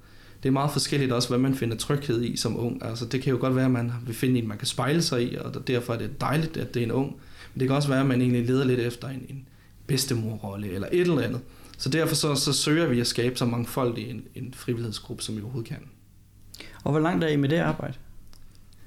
Det 0.45 0.51
er 0.51 0.53
meget 0.53 0.71
forskelligt 0.71 1.13
også, 1.13 1.29
hvad 1.29 1.39
man 1.39 1.55
finder 1.55 1.77
tryghed 1.77 2.23
i 2.23 2.37
som 2.37 2.61
ung. 2.61 2.85
Altså, 2.85 3.05
det 3.05 3.23
kan 3.23 3.31
jo 3.31 3.39
godt 3.41 3.57
være, 3.57 3.65
at 3.65 3.71
man 3.71 3.93
vil 4.07 4.15
finde 4.15 4.39
en, 4.39 4.49
man 4.49 4.59
kan 4.59 4.67
spejle 4.67 5.03
sig 5.03 5.33
i, 5.33 5.37
og 5.37 5.67
derfor 5.67 5.95
er 5.95 5.99
det 5.99 6.21
dejligt, 6.21 6.57
at 6.57 6.75
det 6.75 6.81
er 6.81 6.85
en 6.85 6.93
ung. 6.93 7.17
Men 7.55 7.61
det 7.61 7.69
kan 7.69 7.77
også 7.77 7.89
være, 7.89 8.01
at 8.01 8.07
man 8.07 8.21
egentlig 8.21 8.47
leder 8.47 8.65
lidt 8.65 8.81
efter 8.81 9.09
en, 9.09 9.27
en 9.29 9.47
bedstemorrolle 9.87 10.73
eller 10.73 10.89
et 10.93 11.01
eller 11.01 11.23
andet. 11.23 11.41
Så 11.79 11.89
derfor 11.89 12.15
så, 12.15 12.35
så 12.35 12.53
søger 12.53 12.87
vi 12.87 13.01
at 13.01 13.07
skabe 13.07 13.37
så 13.37 13.45
mangfoldig 13.45 14.11
en, 14.11 14.23
en 14.35 14.55
frivillighedsgruppe, 14.55 15.23
som 15.23 15.37
vi 15.37 15.43
overhovedet 15.43 15.69
kan. 15.69 15.79
Og 16.85 16.91
hvor 16.91 17.01
langt 17.01 17.25
er 17.25 17.29
I 17.29 17.37
med 17.37 17.49
det 17.49 17.57
arbejde? 17.57 17.95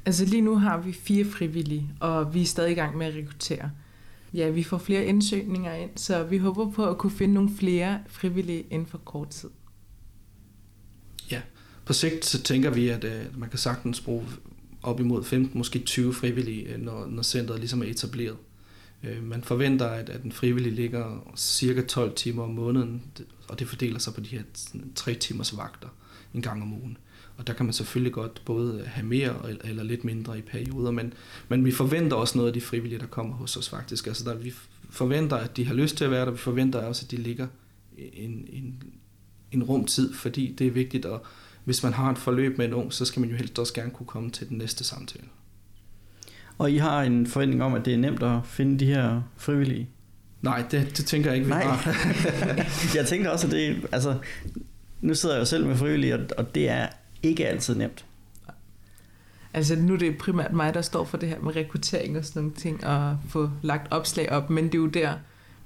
Altså 0.06 0.26
lige 0.26 0.41
nu 0.41 0.58
har 0.58 0.78
vi 0.78 0.93
fire 0.93 1.26
frivillige, 1.26 1.89
og 2.00 2.34
vi 2.34 2.41
er 2.41 2.46
stadig 2.46 2.72
i 2.72 2.76
gang 2.76 2.98
med 2.98 3.06
at 3.06 3.15
rekruttere. 3.15 3.72
Ja, 4.34 4.50
vi 4.50 4.63
får 4.63 4.78
flere 4.78 5.06
indsøgninger 5.06 5.74
ind, 5.74 5.89
så 5.96 6.24
vi 6.24 6.38
håber 6.38 6.72
på 6.72 6.89
at 6.89 6.98
kunne 6.98 7.12
finde 7.12 7.34
nogle 7.34 7.50
flere 7.58 8.00
frivillige 8.08 8.65
inden 8.70 8.88
for 8.88 8.98
kort 8.98 9.30
tid. 9.30 9.50
På 11.88 11.93
sigt 11.93 12.26
så 12.26 12.43
tænker 12.43 12.69
vi, 12.69 12.89
at 12.89 13.04
øh, 13.04 13.39
man 13.39 13.50
kan 13.50 13.60
sagtens 13.60 14.02
bruge 14.02 14.26
op 14.84 15.00
imod 15.00 15.23
15, 15.23 15.58
måske 15.58 15.80
20 15.80 16.13
frivillige, 16.13 16.73
øh, 16.73 16.82
når, 16.82 17.06
når 17.06 17.23
centret 17.23 17.60
ligesom 17.60 17.82
er 17.82 17.86
etableret. 17.86 18.38
Øh, 19.04 19.23
man 19.23 19.43
forventer, 19.43 19.86
at, 19.86 20.10
at 20.10 20.23
den 20.23 20.32
frivillige 20.32 20.76
ligger 20.76 21.34
cirka 21.36 21.82
12 21.82 22.15
timer 22.15 22.43
om 22.43 22.50
måneden, 22.50 23.04
og 23.47 23.60
det 23.60 23.67
fordeler 23.67 24.00
sig 24.00 24.13
på 24.13 24.21
de 24.21 24.28
her 24.28 24.41
3 24.95 25.13
timers 25.13 25.58
vagter 25.58 25.88
en 26.34 26.41
gang 26.41 26.62
om 26.62 26.73
ugen. 26.73 26.97
Og 27.38 27.47
der 27.47 27.54
kan 27.54 27.65
man 27.65 27.73
selvfølgelig 27.73 28.13
godt 28.13 28.41
både 28.45 28.84
have 28.86 29.08
mere 29.08 29.36
eller 29.63 29.84
lidt 29.84 30.04
mindre 30.04 30.38
i 30.39 30.41
perioder, 30.41 30.91
men, 30.91 31.13
men 31.50 31.65
vi 31.65 31.71
forventer 31.71 32.17
også 32.17 32.38
noget 32.38 32.50
af 32.50 32.54
de 32.54 32.62
frivillige, 32.62 33.00
der 33.00 33.06
kommer 33.06 33.36
hos 33.36 33.58
os 33.58 33.69
faktisk. 33.69 34.08
Altså 34.08 34.23
der, 34.23 34.36
vi 34.36 34.54
forventer, 34.89 35.36
at 35.38 35.58
de 35.58 35.65
har 35.65 35.73
lyst 35.73 35.97
til 35.97 36.06
at 36.06 36.12
være 36.12 36.26
der, 36.26 36.32
vi 36.32 36.38
forventer 36.38 36.80
også, 36.80 37.06
at 37.06 37.12
de 37.12 37.17
ligger 37.17 37.47
en, 37.97 38.47
en, 38.50 38.84
en 39.52 39.63
rum 39.63 39.86
tid, 39.86 40.13
fordi 40.13 40.56
det 40.58 40.67
er 40.67 40.71
vigtigt, 40.71 41.06
og 41.06 41.26
hvis 41.68 41.84
man 41.84 41.94
har 41.94 42.12
et 42.12 42.18
forløb 42.18 42.58
med 42.58 42.66
en 42.66 42.74
ung, 42.74 42.94
så 42.94 43.06
skal 43.06 43.20
man 43.20 43.30
jo 43.30 43.36
helst 43.36 43.60
også 43.60 43.74
gerne 43.74 43.92
kunne 43.92 44.08
komme 44.08 44.30
til 44.30 44.50
den 44.50 44.58
næste 44.58 44.84
samtale. 44.84 45.26
Og 46.58 46.72
I 46.72 46.78
har 46.78 47.02
en 47.02 47.28
forventning 47.28 47.64
om, 47.64 47.74
at 47.74 47.86
det 47.86 47.94
er 47.94 47.98
nemt 47.98 48.24
at 48.24 48.40
finde 48.46 48.80
de 48.80 48.86
her 48.86 49.22
frivillige? 49.38 49.90
Nej, 50.42 50.64
det, 50.72 50.98
det 50.98 51.06
tænker 51.06 51.30
jeg 51.30 51.38
ikke, 51.38 51.46
vi 51.46 51.54
Nej. 51.54 51.64
har. 51.64 51.96
jeg 52.98 53.08
tænker 53.08 53.30
også, 53.30 53.48
at 53.48 53.54
det 53.54 53.88
altså, 53.92 54.18
nu 55.02 55.16
sidder 55.16 55.36
jeg 55.36 55.40
jo 55.40 55.46
selv 55.46 55.66
med 55.66 55.76
frivillige, 55.76 56.16
og, 56.16 56.22
og 56.38 56.56
det 56.56 56.70
er 56.70 56.88
ikke 57.24 57.48
altid 57.48 57.76
nemt. 57.76 58.06
Altså 59.54 59.76
nu 59.76 59.94
er 59.94 59.98
det 59.98 60.18
primært 60.18 60.54
mig, 60.54 60.74
der 60.74 60.82
står 60.82 61.06
for 61.06 61.18
det 61.18 61.30
her 61.30 61.40
med 61.40 61.56
rekruttering 61.56 62.18
og 62.18 62.26
sådan 62.26 62.42
nogle 62.42 62.56
ting, 62.56 62.86
og 62.86 63.18
få 63.30 63.50
lagt 63.62 63.92
opslag 63.92 64.32
op, 64.32 64.50
men 64.50 64.66
det 64.66 64.74
er 64.74 64.78
jo 64.78 64.88
der, 64.88 65.14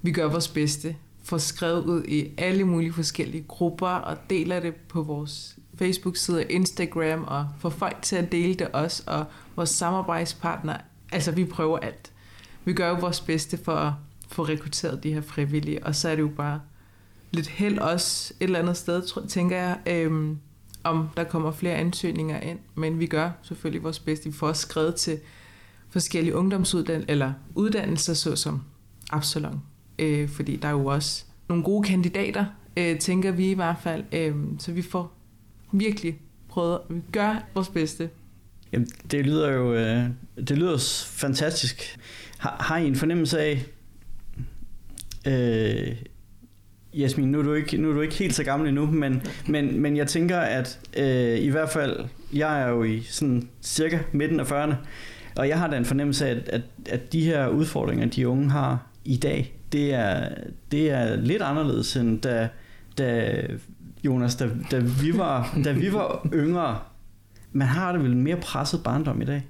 vi 0.02 0.12
gør 0.12 0.28
vores 0.28 0.48
bedste. 0.48 0.96
Får 1.24 1.38
skrevet 1.38 1.84
ud 1.84 2.04
i 2.04 2.30
alle 2.38 2.64
mulige 2.64 2.94
forskellige 2.94 3.44
grupper, 3.48 3.88
og 3.88 4.18
deler 4.30 4.60
det 4.60 4.76
på 4.76 5.02
vores 5.02 5.58
Facebook-side 5.82 6.38
og 6.38 6.46
Instagram, 6.50 7.24
og 7.24 7.48
få 7.60 7.70
folk 7.70 8.02
til 8.02 8.16
at 8.16 8.32
dele 8.32 8.54
det 8.54 8.68
også, 8.68 9.04
og 9.08 9.26
vores 9.56 9.70
samarbejdspartner. 9.70 10.78
Altså 11.12 11.32
vi 11.32 11.46
prøver 11.46 11.80
alt. 11.80 12.12
Vi 12.66 12.74
gør 12.74 12.90
jo 12.90 12.96
vores 12.96 13.22
bedste 13.22 13.58
for 13.58 13.72
at 13.72 13.94
få 14.28 14.44
rekrutteret 14.44 15.04
de 15.04 15.14
her 15.14 15.22
frivillige, 15.22 15.86
og 15.86 15.96
så 15.96 16.10
er 16.10 16.16
det 16.16 16.22
jo 16.22 16.32
bare 16.38 16.62
lidt 17.32 17.48
held 17.48 17.80
også 17.80 18.34
et 18.40 18.44
eller 18.44 18.60
andet 18.60 18.78
sted, 18.78 19.28
tænker 19.28 19.58
jeg, 19.58 19.78
øhm, 19.86 20.38
om 20.84 21.10
der 21.18 21.24
kommer 21.24 21.52
flere 21.52 21.76
ansøgninger 21.76 22.40
ind. 22.40 22.60
Men 22.76 23.00
vi 23.00 23.06
gør 23.06 23.32
selvfølgelig 23.42 23.84
vores 23.84 24.00
bedste. 24.00 24.26
Vi 24.26 24.36
får 24.36 24.48
også 24.48 24.62
skrevet 24.62 24.96
til 24.96 25.20
forskellige 25.90 26.36
ungdomsuddannelser, 26.36 27.12
eller 27.12 27.34
uddannelser, 27.56 28.14
såsom 28.14 28.62
Absalon. 29.12 29.62
Øh, 30.00 30.30
fordi 30.30 30.56
der 30.56 30.68
er 30.68 30.72
jo 30.72 30.86
også 30.86 31.26
nogle 31.50 31.64
gode 31.64 31.88
kandidater, 31.88 32.46
øh, 32.78 33.00
tænker 33.00 33.32
vi 33.32 33.52
i 33.52 33.54
hvert 33.54 33.78
fald. 33.84 34.04
Øh, 34.12 34.36
så 34.60 34.72
vi 34.72 34.82
får 34.82 35.21
virkelig 35.72 36.20
prøvet, 36.50 36.80
vi 36.90 37.02
gør 37.12 37.48
vores 37.54 37.70
bedste. 37.70 38.10
Jamen, 38.72 38.88
det 39.12 39.26
lyder 39.26 39.52
jo 39.52 39.74
øh, 39.74 40.04
det 40.48 40.58
lyder 40.58 40.78
fantastisk. 41.08 42.00
Har, 42.38 42.56
har 42.60 42.78
I 42.78 42.88
en 42.88 42.96
fornemmelse 42.96 43.40
af, 43.40 43.66
øh, 45.28 45.96
Jasmin, 46.94 47.32
nu 47.32 47.40
er, 47.40 47.44
du 47.44 47.54
ikke, 47.54 47.78
nu 47.78 47.90
er 47.90 47.94
du 47.94 48.02
ikke 48.02 48.16
helt 48.16 48.36
så 48.36 48.44
gammel 48.44 48.70
endnu, 48.70 48.86
men, 48.86 49.22
men, 49.48 49.80
men 49.80 49.98
jeg 49.98 50.08
tænker, 50.08 50.40
at 50.40 50.80
øh, 50.98 51.40
i 51.40 51.48
hvert 51.48 51.70
fald, 51.70 52.06
jeg 52.34 52.62
er 52.62 52.68
jo 52.68 52.84
i 52.84 53.02
sådan 53.02 53.50
cirka 53.62 54.00
midten 54.12 54.40
af 54.40 54.52
40'erne, 54.52 54.76
og 55.36 55.48
jeg 55.48 55.60
har 55.60 55.68
da 55.68 55.78
en 55.78 55.86
fornemmelse 55.86 56.28
af, 56.28 56.32
at, 56.32 56.50
at, 56.50 56.62
at 56.90 57.14
de 57.14 57.26
her 57.26 57.48
udfordringer, 57.48 58.06
de 58.06 58.28
unge 58.28 58.50
har 58.50 58.88
i 59.06 59.18
dag, 59.18 59.56
det 59.72 59.94
er, 59.94 60.30
det 60.72 60.92
er 60.92 61.16
lidt 61.16 61.42
anderledes 61.42 61.96
end 61.96 62.22
da, 62.22 62.50
da 62.98 63.42
Jonas, 64.04 64.36
da, 64.36 64.50
da, 64.72 64.80
vi 64.80 65.18
var, 65.18 65.60
da 65.64 65.72
vi 65.72 65.94
var 65.94 66.28
yngre. 66.34 66.80
Man 67.52 67.68
har 67.68 67.92
det 67.92 68.04
vel 68.04 68.16
mere 68.18 68.38
presset 68.42 68.84
barndom 68.84 69.22
i 69.22 69.26
dag? 69.26 69.48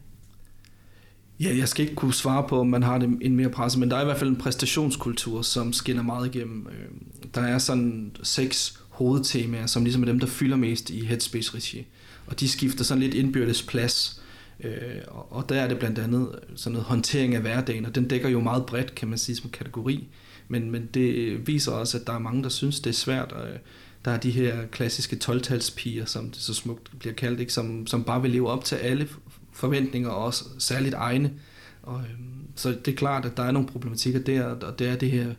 Ja, 1.39 1.55
jeg 1.57 1.67
skal 1.67 1.83
ikke 1.83 1.95
kunne 1.95 2.13
svare 2.13 2.47
på, 2.49 2.59
om 2.59 2.67
man 2.67 2.83
har 2.83 2.97
det 2.97 3.17
en 3.21 3.35
mere 3.35 3.49
presset, 3.49 3.79
men 3.79 3.91
der 3.91 3.97
er 3.97 4.01
i 4.01 4.05
hvert 4.05 4.17
fald 4.17 4.29
en 4.29 4.35
præstationskultur, 4.35 5.41
som 5.41 5.73
skinner 5.73 6.03
meget 6.03 6.35
igennem. 6.35 6.67
Øh, 6.67 6.87
der 7.35 7.41
er 7.41 7.57
sådan 7.57 8.11
seks 8.23 8.79
hovedtemaer, 8.89 9.65
som 9.65 9.83
ligesom 9.83 10.01
er 10.01 10.05
dem, 10.05 10.19
der 10.19 10.27
fylder 10.27 10.57
mest 10.57 10.89
i 10.89 11.05
Headspace-regi. 11.05 11.85
Og 12.27 12.39
de 12.39 12.49
skifter 12.49 12.83
sådan 12.83 13.03
lidt 13.03 13.13
indbyrdes 13.13 13.63
plads. 13.63 14.21
Øh, 14.63 14.71
og- 15.07 15.49
der 15.49 15.61
er 15.61 15.67
det 15.67 15.79
blandt 15.79 15.99
andet 15.99 16.29
sådan 16.55 16.73
noget 16.73 16.85
håndtering 16.85 17.35
af 17.35 17.41
hverdagen, 17.41 17.85
og 17.85 17.95
den 17.95 18.07
dækker 18.07 18.29
jo 18.29 18.39
meget 18.39 18.65
bredt, 18.65 18.95
kan 18.95 19.07
man 19.07 19.17
sige, 19.17 19.35
som 19.35 19.49
kategori. 19.49 20.07
Men, 20.47 20.71
men 20.71 20.85
det 20.93 21.37
viser 21.47 21.71
også, 21.71 21.97
at 21.97 22.07
der 22.07 22.13
er 22.13 22.19
mange, 22.19 22.43
der 22.43 22.49
synes, 22.49 22.79
det 22.79 22.89
er 22.89 22.93
svært. 22.93 23.31
at, 23.31 23.61
der 24.05 24.11
er 24.11 24.17
de 24.17 24.31
her 24.31 24.65
klassiske 24.65 25.17
12-talspiger, 25.23 26.05
som 26.05 26.29
det 26.29 26.41
så 26.41 26.53
smukt 26.53 26.99
bliver 26.99 27.13
kaldt, 27.13 27.39
ikke? 27.39 27.53
Som, 27.53 27.87
som 27.87 28.03
bare 28.03 28.21
vil 28.21 28.31
leve 28.31 28.49
op 28.49 28.63
til 28.63 28.75
alle 28.75 29.07
forventninger, 29.53 30.09
og 30.09 30.25
også 30.25 30.45
særligt 30.59 30.95
egne. 30.95 31.31
Og, 31.83 31.99
øhm, 31.99 32.47
så 32.55 32.69
det 32.69 32.91
er 32.91 32.95
klart, 32.95 33.25
at 33.25 33.37
der 33.37 33.43
er 33.43 33.51
nogle 33.51 33.67
problematikker 33.67 34.19
der, 34.19 34.43
og 34.43 34.79
det 34.79 34.87
er 34.87 34.95
det 34.95 35.11
her 35.11 35.33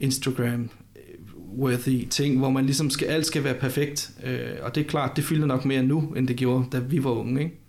Instagram 0.00 0.70
øh, 0.96 1.58
worthy 1.58 2.08
ting, 2.08 2.38
hvor 2.38 2.50
man 2.50 2.64
ligesom 2.66 2.90
skal, 2.90 3.08
alt 3.08 3.26
skal 3.26 3.44
være 3.44 3.54
perfekt. 3.54 4.10
Øh, 4.24 4.50
og 4.62 4.74
det 4.74 4.80
er 4.80 4.88
klart, 4.88 5.16
det 5.16 5.24
fylder 5.24 5.46
nok 5.46 5.64
mere 5.64 5.82
nu, 5.82 6.00
end 6.16 6.28
det 6.28 6.36
gjorde, 6.36 6.64
da 6.72 6.78
vi 6.78 7.04
var 7.04 7.10
unge. 7.10 7.42
Ikke? 7.42 7.60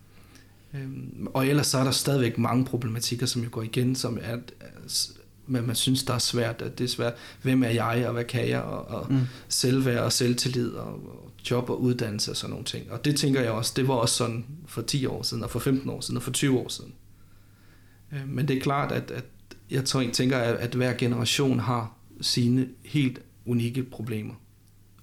Øhm, 0.73 1.28
og 1.34 1.47
ellers 1.47 1.67
så 1.67 1.78
er 1.78 1.84
der 1.84 1.91
stadigvæk 1.91 2.38
mange 2.38 2.65
problematikker, 2.65 3.26
som 3.26 3.43
jo 3.43 3.50
går 3.52 3.63
igen, 3.63 3.95
som 3.95 4.17
er, 4.21 4.38
men 5.47 5.67
man 5.67 5.75
synes, 5.75 6.03
der 6.03 6.13
er 6.13 6.19
svært, 6.19 6.62
at 6.62 6.77
det 6.77 6.83
er 6.83 6.88
svært. 6.88 7.13
Hvem 7.41 7.63
er 7.63 7.69
jeg, 7.69 8.03
og 8.07 8.13
hvad 8.13 8.23
kan 8.23 8.49
jeg, 8.49 8.62
og, 8.62 8.88
og 8.88 9.13
mm. 9.13 9.21
selvværd 9.47 10.03
og 10.03 10.12
selvtillid, 10.12 10.69
og, 10.71 10.88
og 10.88 11.31
job 11.51 11.69
og 11.69 11.81
uddannelse 11.81 12.31
og 12.31 12.38
sådan 12.38 12.49
nogle 12.49 12.65
ting. 12.65 12.91
Og 12.91 13.05
det 13.05 13.15
tænker 13.15 13.41
jeg 13.41 13.51
også, 13.51 13.73
det 13.75 13.88
var 13.88 13.93
også 13.93 14.15
sådan 14.15 14.45
for 14.65 14.81
10 14.81 15.05
år 15.05 15.23
siden, 15.23 15.43
og 15.43 15.49
for 15.49 15.60
15 15.60 15.89
år 15.89 16.01
siden, 16.01 16.17
og 16.17 16.23
for 16.23 16.31
20 16.31 16.60
år 16.60 16.69
siden. 16.69 16.93
Øh, 18.13 18.27
men 18.27 18.47
det 18.47 18.57
er 18.57 18.62
klart, 18.62 18.91
at, 18.91 19.12
at 19.12 19.25
jeg 19.71 19.86
tænker, 20.13 20.38
at, 20.38 20.55
at 20.55 20.75
hver 20.75 20.93
generation 20.93 21.60
har 21.60 21.93
sine 22.21 22.67
helt 22.86 23.21
unikke 23.45 23.83
problemer. 23.83 24.33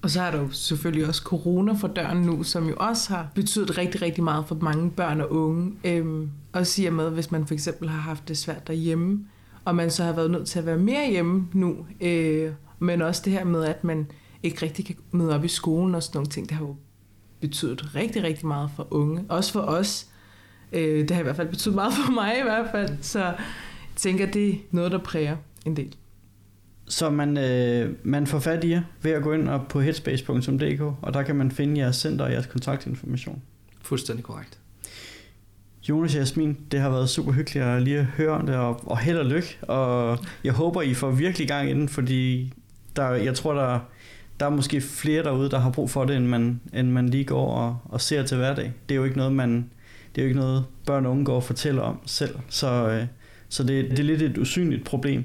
Og 0.01 0.11
så 0.11 0.21
er 0.21 0.31
der 0.31 0.39
jo 0.39 0.51
selvfølgelig 0.51 1.07
også 1.07 1.21
corona 1.21 1.73
for 1.73 1.87
døren 1.87 2.21
nu, 2.21 2.43
som 2.43 2.69
jo 2.69 2.75
også 2.79 3.13
har 3.13 3.27
betydet 3.35 3.77
rigtig, 3.77 4.01
rigtig 4.01 4.23
meget 4.23 4.45
for 4.47 4.55
mange 4.55 4.91
børn 4.91 5.21
og 5.21 5.31
unge. 5.31 5.73
Øhm, 5.83 6.29
og 6.53 6.67
siger 6.67 6.91
med, 6.91 7.09
hvis 7.09 7.31
man 7.31 7.47
for 7.47 7.53
eksempel 7.53 7.89
har 7.89 7.99
haft 7.99 8.27
det 8.27 8.37
svært 8.37 8.67
derhjemme, 8.67 9.25
og 9.65 9.75
man 9.75 9.91
så 9.91 10.03
har 10.03 10.13
været 10.13 10.31
nødt 10.31 10.47
til 10.47 10.59
at 10.59 10.65
være 10.65 10.77
mere 10.77 11.09
hjemme 11.09 11.47
nu, 11.53 11.85
øh, 12.01 12.51
men 12.79 13.01
også 13.01 13.21
det 13.25 13.33
her 13.33 13.43
med, 13.43 13.63
at 13.63 13.83
man 13.83 14.07
ikke 14.43 14.65
rigtig 14.65 14.85
kan 14.85 14.95
møde 15.11 15.35
op 15.35 15.45
i 15.45 15.47
skolen 15.47 15.95
og 15.95 16.03
sådan 16.03 16.17
nogle 16.17 16.29
ting, 16.29 16.49
det 16.49 16.57
har 16.57 16.65
jo 16.65 16.75
betydet 17.39 17.95
rigtig, 17.95 18.23
rigtig 18.23 18.47
meget 18.47 18.69
for 18.75 18.87
unge. 18.91 19.25
Også 19.29 19.51
for 19.51 19.59
os. 19.59 20.07
Øh, 20.71 20.99
det 20.99 21.11
har 21.11 21.19
i 21.19 21.23
hvert 21.23 21.35
fald 21.35 21.49
betydet 21.49 21.75
meget 21.75 21.93
for 21.93 22.11
mig 22.11 22.39
i 22.39 22.43
hvert 22.43 22.67
fald. 22.71 22.97
Så 23.01 23.19
jeg 23.19 23.35
tænker, 23.95 24.31
det 24.31 24.49
er 24.49 24.55
noget, 24.71 24.91
der 24.91 24.97
præger 24.97 25.37
en 25.65 25.75
del. 25.75 25.95
Så 26.87 27.09
man, 27.09 27.37
øh, 27.37 27.95
man 28.03 28.27
får 28.27 28.39
fat 28.39 28.63
i 28.63 28.69
jer 28.69 28.81
ved 29.01 29.11
at 29.11 29.23
gå 29.23 29.33
ind 29.33 29.49
og 29.49 29.67
på 29.67 29.79
headspace.dk, 29.79 30.81
og 30.81 31.13
der 31.13 31.23
kan 31.23 31.35
man 31.35 31.51
finde 31.51 31.81
jeres 31.81 31.95
center 31.95 32.25
og 32.25 32.31
jeres 32.31 32.45
kontaktinformation. 32.45 33.41
Fuldstændig 33.81 34.25
korrekt. 34.25 34.59
Jonas 35.89 36.15
og 36.15 36.19
Jasmin, 36.19 36.57
det 36.71 36.79
har 36.79 36.89
været 36.89 37.09
super 37.09 37.31
hyggeligt 37.31 37.65
at 37.65 37.81
lige 37.81 38.03
høre 38.03 38.29
om 38.31 38.45
det, 38.45 38.55
og, 38.55 38.89
og 38.89 38.97
held 38.97 39.17
og 39.17 39.25
lykke. 39.25 39.57
Og 39.61 40.19
jeg 40.43 40.53
håber, 40.53 40.81
I 40.81 40.93
får 40.93 41.11
virkelig 41.11 41.47
gang 41.47 41.69
inden, 41.69 41.89
fordi 41.89 42.53
der, 42.95 43.09
jeg 43.09 43.35
tror, 43.35 43.53
der, 43.53 43.79
der 44.39 44.45
er 44.45 44.49
måske 44.49 44.81
flere 44.81 45.23
derude, 45.23 45.49
der 45.49 45.59
har 45.59 45.71
brug 45.71 45.89
for 45.89 46.05
det, 46.05 46.17
end 46.17 46.25
man, 46.25 46.61
end 46.73 46.91
man 46.91 47.09
lige 47.09 47.23
går 47.23 47.51
og, 47.51 47.77
og 47.85 48.01
ser 48.01 48.23
til 48.23 48.37
hverdag. 48.37 48.73
Det 48.89 48.95
er 48.95 48.97
jo 48.97 49.03
ikke 49.03 49.17
noget, 49.17 49.33
man, 49.33 49.69
det 50.15 50.21
er 50.21 50.25
jo 50.25 50.27
ikke 50.27 50.39
noget, 50.39 50.65
børn 50.85 51.05
og 51.05 51.11
unge 51.11 51.25
går 51.25 51.35
og 51.35 51.43
fortæller 51.43 51.81
om 51.81 51.99
selv. 52.05 52.35
Så, 52.49 52.89
øh, 52.89 53.05
så 53.49 53.63
det, 53.63 53.91
det 53.91 53.99
er 53.99 54.03
lidt 54.03 54.21
et 54.21 54.37
usynligt 54.37 54.85
problem. 54.85 55.23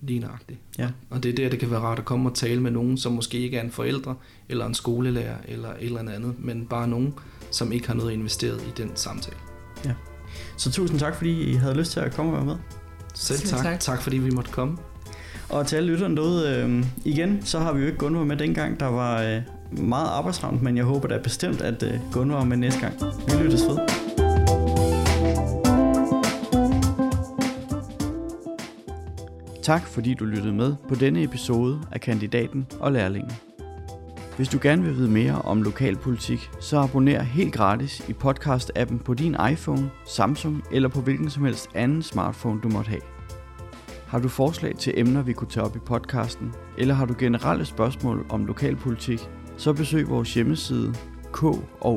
Lige 0.00 0.20
nøjagtigt. 0.20 0.60
Ja. 0.78 0.88
Og 1.10 1.22
det 1.22 1.28
er 1.28 1.34
der, 1.36 1.48
det 1.48 1.58
kan 1.58 1.70
være 1.70 1.80
rart 1.80 1.98
at 1.98 2.04
komme 2.04 2.30
og 2.30 2.34
tale 2.34 2.60
med 2.60 2.70
nogen, 2.70 2.98
som 2.98 3.12
måske 3.12 3.38
ikke 3.38 3.56
er 3.56 3.62
en 3.62 3.70
forældre, 3.70 4.14
eller 4.48 4.66
en 4.66 4.74
skolelærer, 4.74 5.36
eller 5.48 5.68
et 5.68 5.84
eller 5.84 6.00
andet, 6.00 6.34
men 6.38 6.66
bare 6.66 6.88
nogen, 6.88 7.14
som 7.50 7.72
ikke 7.72 7.86
har 7.86 7.94
noget 7.94 8.12
investeret 8.12 8.62
i 8.62 8.82
den 8.82 8.90
samtale. 8.94 9.47
Så 10.56 10.72
tusind 10.72 10.98
tak, 11.00 11.14
fordi 11.14 11.50
I 11.50 11.54
havde 11.54 11.74
lyst 11.74 11.92
til 11.92 12.00
at 12.00 12.14
komme 12.14 12.32
og 12.32 12.36
være 12.36 12.46
med. 12.46 12.56
Selv 13.14 13.38
tak. 13.38 13.62
tak. 13.62 13.80
Tak, 13.80 14.02
fordi 14.02 14.18
vi 14.18 14.30
måtte 14.30 14.50
komme. 14.50 14.76
Og 15.48 15.66
til 15.66 15.76
alle 15.76 15.88
lytterne 15.92 16.16
derude, 16.16 16.48
øh, 16.48 16.84
igen, 17.04 17.40
så 17.44 17.58
har 17.58 17.72
vi 17.72 17.80
jo 17.80 17.86
ikke 17.86 17.98
Gunvar 17.98 18.24
med 18.24 18.36
dengang, 18.36 18.80
der 18.80 18.86
var 18.86 19.22
øh, 19.22 19.40
meget 19.70 20.08
arbejdsramt, 20.08 20.62
men 20.62 20.76
jeg 20.76 20.84
håber 20.84 21.08
da 21.08 21.18
bestemt, 21.18 21.60
at 21.60 21.82
øh, 21.82 21.92
Gunvar 22.12 22.40
er 22.40 22.44
med 22.44 22.56
næste 22.56 22.80
gang. 22.80 22.94
Vi 23.26 23.42
lyttes 23.42 23.62
ved. 23.62 23.78
Tak 29.62 29.86
fordi 29.86 30.14
du 30.14 30.24
lyttede 30.24 30.52
med 30.52 30.74
på 30.88 30.94
denne 30.94 31.22
episode 31.22 31.80
af 31.92 32.00
Kandidaten 32.00 32.66
og 32.80 32.92
Lærlingen. 32.92 33.47
Hvis 34.38 34.48
du 34.48 34.58
gerne 34.62 34.82
vil 34.82 34.96
vide 34.96 35.10
mere 35.10 35.42
om 35.42 35.62
lokalpolitik, 35.62 36.50
så 36.60 36.78
abonner 36.78 37.22
helt 37.22 37.54
gratis 37.54 38.08
i 38.08 38.12
podcast-appen 38.24 38.98
på 38.98 39.14
din 39.14 39.36
iPhone, 39.52 39.90
Samsung 40.06 40.62
eller 40.72 40.88
på 40.88 41.00
hvilken 41.00 41.30
som 41.30 41.44
helst 41.44 41.68
anden 41.74 42.02
smartphone 42.02 42.60
du 42.60 42.68
måtte 42.68 42.88
have. 42.88 43.00
Har 44.06 44.18
du 44.18 44.28
forslag 44.28 44.76
til 44.76 44.92
emner, 44.96 45.22
vi 45.22 45.32
kunne 45.32 45.50
tage 45.50 45.64
op 45.64 45.76
i 45.76 45.78
podcasten, 45.78 46.52
eller 46.78 46.94
har 46.94 47.06
du 47.06 47.14
generelle 47.18 47.64
spørgsmål 47.64 48.26
om 48.28 48.46
lokalpolitik, 48.46 49.28
så 49.56 49.72
besøg 49.72 50.08
vores 50.08 50.34
hjemmeside 50.34 50.94
kol.dk-nu. 51.32 51.92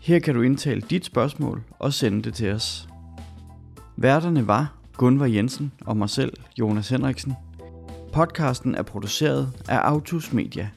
Her 0.00 0.18
kan 0.18 0.34
du 0.34 0.42
indtale 0.42 0.80
dit 0.80 1.04
spørgsmål 1.04 1.62
og 1.78 1.92
sende 1.92 2.22
det 2.22 2.34
til 2.34 2.52
os. 2.52 2.88
Værterne 3.96 4.46
var 4.46 4.72
Gunvar 4.96 5.26
Jensen 5.26 5.72
og 5.80 5.96
mig 5.96 6.10
selv, 6.10 6.32
Jonas 6.58 6.88
Henriksen. 6.88 7.34
Podcasten 8.12 8.74
er 8.74 8.82
produceret 8.82 9.52
af 9.68 9.78
Autos 9.78 10.32
Media. 10.32 10.68